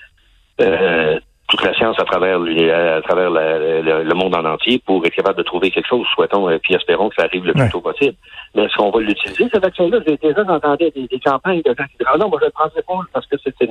euh, 0.61 1.21
toute 1.51 1.65
la 1.65 1.75
science 1.75 1.99
à 1.99 2.05
travers, 2.05 2.39
à 2.39 3.03
travers 3.03 3.31
le 3.31 4.15
monde 4.15 4.35
en 4.35 4.45
entier 4.45 4.81
pour 4.87 5.05
être 5.05 5.15
capable 5.15 5.39
de 5.39 5.43
trouver 5.43 5.71
quelque 5.71 5.89
chose, 5.89 6.07
souhaitons, 6.15 6.49
et 6.49 6.59
puis 6.61 6.75
espérons 6.75 7.09
que 7.09 7.17
ça 7.17 7.25
arrive 7.25 7.45
le 7.45 7.53
plus 7.53 7.69
tôt 7.71 7.81
possible. 7.81 8.15
Mais 8.55 8.65
est-ce 8.65 8.77
qu'on 8.77 8.91
va 8.91 9.01
l'utiliser, 9.01 9.49
ce 9.53 9.59
vaccin-là? 9.59 9.99
J'ai 10.07 10.17
déjà 10.17 10.43
entendu 10.43 10.91
des, 10.95 11.09
des, 11.09 11.21
campagnes 11.21 11.63
de 11.63 11.75
gens 11.77 11.85
qui 11.85 11.99
disent 11.99 12.07
Ah 12.13 12.17
non, 12.19 12.29
moi 12.29 12.39
je 12.41 12.47
le 12.47 12.53
prendrai 12.53 12.83
pas 12.83 13.01
parce 13.13 13.27
que 13.27 13.37
c'est 13.43 13.67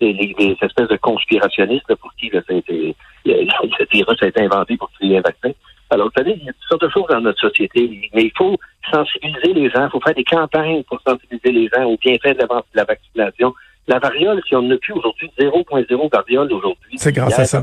des, 0.00 0.56
espèces 0.60 0.88
de 0.88 0.96
conspirationnistes 0.96 1.94
pour 1.94 2.12
qui 2.14 2.30
le, 2.30 2.42
le 2.48 3.86
virus 3.92 4.22
a 4.22 4.26
été 4.26 4.42
inventé 4.42 4.76
pour 4.76 4.90
créer 4.98 5.18
un 5.18 5.22
vaccin. 5.22 5.50
Alors, 5.90 6.06
vous 6.06 6.12
savez, 6.16 6.36
il 6.40 6.44
y 6.44 6.48
a 6.48 6.52
toutes 6.52 6.68
sortes 6.68 6.82
de 6.82 6.88
choses 6.88 7.06
dans 7.08 7.20
notre 7.20 7.38
société, 7.38 8.10
mais 8.14 8.24
il 8.24 8.32
faut 8.36 8.56
sensibiliser 8.90 9.52
les 9.52 9.70
gens, 9.70 9.84
il 9.84 9.90
faut 9.90 10.00
faire 10.00 10.14
des 10.14 10.24
campagnes 10.24 10.82
pour 10.84 11.00
sensibiliser 11.06 11.52
les 11.52 11.68
gens 11.68 11.84
au 11.84 11.96
bienfait 11.96 12.34
de 12.34 12.44
la 12.74 12.84
vaccination. 12.84 13.54
La 13.86 13.98
variole, 13.98 14.40
si 14.46 14.54
on 14.56 14.62
n'a 14.62 14.76
plus 14.78 14.94
aujourd'hui 14.94 15.30
0.0 15.38 16.10
variole 16.12 16.52
aujourd'hui, 16.52 16.96
c'est 16.96 17.12
grâce 17.12 17.38
à 17.38 17.44
ça. 17.44 17.62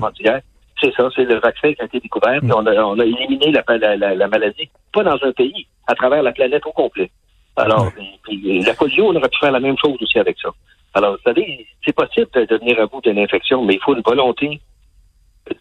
C'est 0.80 0.94
ça, 0.96 1.10
c'est 1.16 1.26
le 1.26 1.40
vaccin 1.40 1.74
qui 1.74 1.82
a 1.82 1.86
été 1.86 2.00
découvert, 2.00 2.44
mm. 2.44 2.54
on 2.56 2.66
a, 2.66 2.74
on 2.84 2.98
a 2.98 3.06
éliminé 3.06 3.52
la, 3.52 3.64
la, 3.78 4.16
la, 4.16 4.28
maladie, 4.28 4.68
pas 4.92 5.04
dans 5.04 5.18
un 5.22 5.32
pays, 5.32 5.68
à 5.86 5.94
travers 5.94 6.24
la 6.24 6.32
planète 6.32 6.66
au 6.66 6.72
complet. 6.72 7.12
Alors, 7.56 7.92
la 8.28 8.74
polio, 8.74 9.08
on 9.08 9.16
aurait 9.16 9.30
pu 9.30 9.40
faire 9.40 9.52
la 9.52 9.60
même 9.60 9.78
chose 9.78 9.96
aussi 10.02 10.18
avec 10.18 10.38
ça. 10.40 10.50
Alors, 10.94 11.14
vous 11.14 11.22
savez, 11.24 11.68
c'est 11.86 11.96
possible 11.96 12.30
de 12.34 12.58
venir 12.58 12.80
à 12.80 12.88
bout 12.88 13.02
d'une 13.02 13.20
infection, 13.20 13.64
mais 13.64 13.76
il 13.76 13.80
faut 13.82 13.96
une 13.96 14.02
volonté 14.02 14.60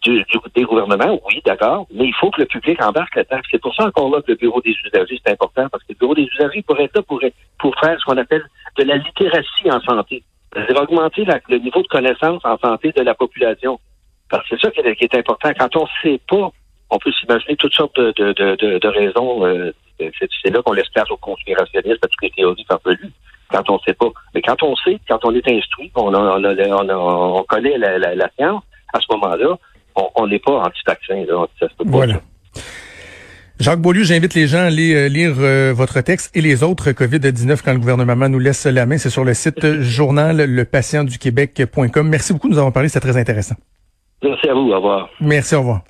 du, 0.03 0.25
des 0.55 0.63
gouvernements, 0.63 1.21
oui, 1.27 1.41
d'accord, 1.45 1.87
mais 1.93 2.07
il 2.07 2.15
faut 2.15 2.31
que 2.31 2.41
le 2.41 2.47
public 2.47 2.83
embarque 2.83 3.15
là-dedans. 3.15 3.41
C'est 3.51 3.61
pour 3.61 3.75
ça 3.75 3.87
encore 3.87 4.11
là 4.11 4.23
que 4.23 4.31
le 4.31 4.37
bureau 4.37 4.61
des 4.61 4.75
usagers, 4.87 5.21
c'est 5.25 5.33
important, 5.33 5.69
parce 5.69 5.83
que 5.85 5.93
le 5.93 5.99
bureau 5.99 6.15
des 6.15 6.29
usagers 6.35 6.63
pourrait 6.63 6.85
être 6.85 6.97
là 6.97 7.03
pour, 7.03 7.21
pour 7.59 7.75
faire 7.81 7.99
ce 7.99 8.05
qu'on 8.05 8.17
appelle 8.17 8.45
de 8.79 8.85
la 8.85 8.97
littératie 8.97 9.71
en 9.71 9.81
santé. 9.81 10.23
C'est-à-dire 10.53 10.83
augmenter 10.83 11.25
le 11.49 11.59
niveau 11.59 11.83
de 11.83 11.89
connaissance 11.89 12.43
en 12.45 12.59
santé 12.59 12.93
de 12.93 13.03
la 13.03 13.15
population. 13.15 13.79
Parce 14.29 14.49
que 14.49 14.57
c'est 14.57 14.67
ça 14.67 14.71
qui 14.71 15.05
est, 15.05 15.15
important. 15.15 15.51
Quand 15.59 15.77
on 15.77 15.83
ne 15.83 15.89
sait 16.03 16.21
pas, 16.29 16.51
on 16.91 16.99
peut 16.99 17.13
s'imaginer 17.13 17.57
toutes 17.57 17.75
sortes 17.75 17.99
de, 17.99 18.13
de, 18.17 18.33
de, 18.33 18.79
de 18.79 18.89
raisons. 18.89 19.45
Euh, 19.47 19.73
c'est 19.99 20.51
là 20.51 20.63
qu'on 20.63 20.73
laisse 20.73 20.89
place 20.89 21.11
aux 21.11 21.17
conspirationnistes, 21.17 22.05
à 22.05 22.09
toutes 22.09 22.23
les 22.23 22.31
théories 22.31 22.65
farfelues, 22.65 23.13
quand 23.51 23.69
on 23.71 23.75
ne 23.75 23.79
sait 23.87 23.95
pas. 23.95 24.09
Mais 24.35 24.43
quand 24.43 24.63
on 24.63 24.75
sait, 24.77 24.99
quand 25.09 25.25
on 25.25 25.35
est 25.35 25.49
instruit, 25.49 25.91
on, 25.95 26.15
on, 26.15 27.37
on, 27.37 27.43
connaît 27.45 27.77
la, 27.77 27.99
la, 27.99 28.15
la, 28.15 28.31
science, 28.37 28.63
à 28.93 29.01
ce 29.01 29.07
moment-là, 29.13 29.59
on 30.15 30.27
n'est 30.27 30.39
pas 30.39 30.63
anti-vaccin. 30.63 31.25
Voilà. 31.85 32.21
Jacques 33.61 33.83
Beaulieu, 33.83 34.05
j'invite 34.05 34.33
les 34.33 34.47
gens 34.47 34.61
à 34.61 34.63
aller 34.63 34.95
euh, 34.95 35.09
lire 35.09 35.35
euh, 35.39 35.75
votre 35.77 36.01
texte 36.01 36.35
et 36.35 36.41
les 36.41 36.63
autres 36.63 36.93
COVID-19 36.93 37.61
quand 37.63 37.75
le 37.75 37.79
gouvernement 37.79 38.27
nous 38.27 38.39
laisse 38.39 38.65
la 38.65 38.87
main. 38.87 38.97
C'est 38.97 39.11
sur 39.11 39.23
le 39.23 39.35
site 39.35 39.83
journal 39.83 40.39
lepatientduquebec.com. 40.39 42.09
Merci 42.09 42.33
beaucoup 42.33 42.49
nous 42.49 42.57
avoir 42.57 42.73
parlé, 42.73 42.89
c'est 42.89 43.01
très 43.01 43.19
intéressant. 43.19 43.57
Merci 44.23 44.49
à 44.49 44.55
vous, 44.55 44.71
au 44.71 44.77
revoir. 44.77 45.11
Merci, 45.21 45.55
au 45.57 45.59
revoir. 45.59 45.83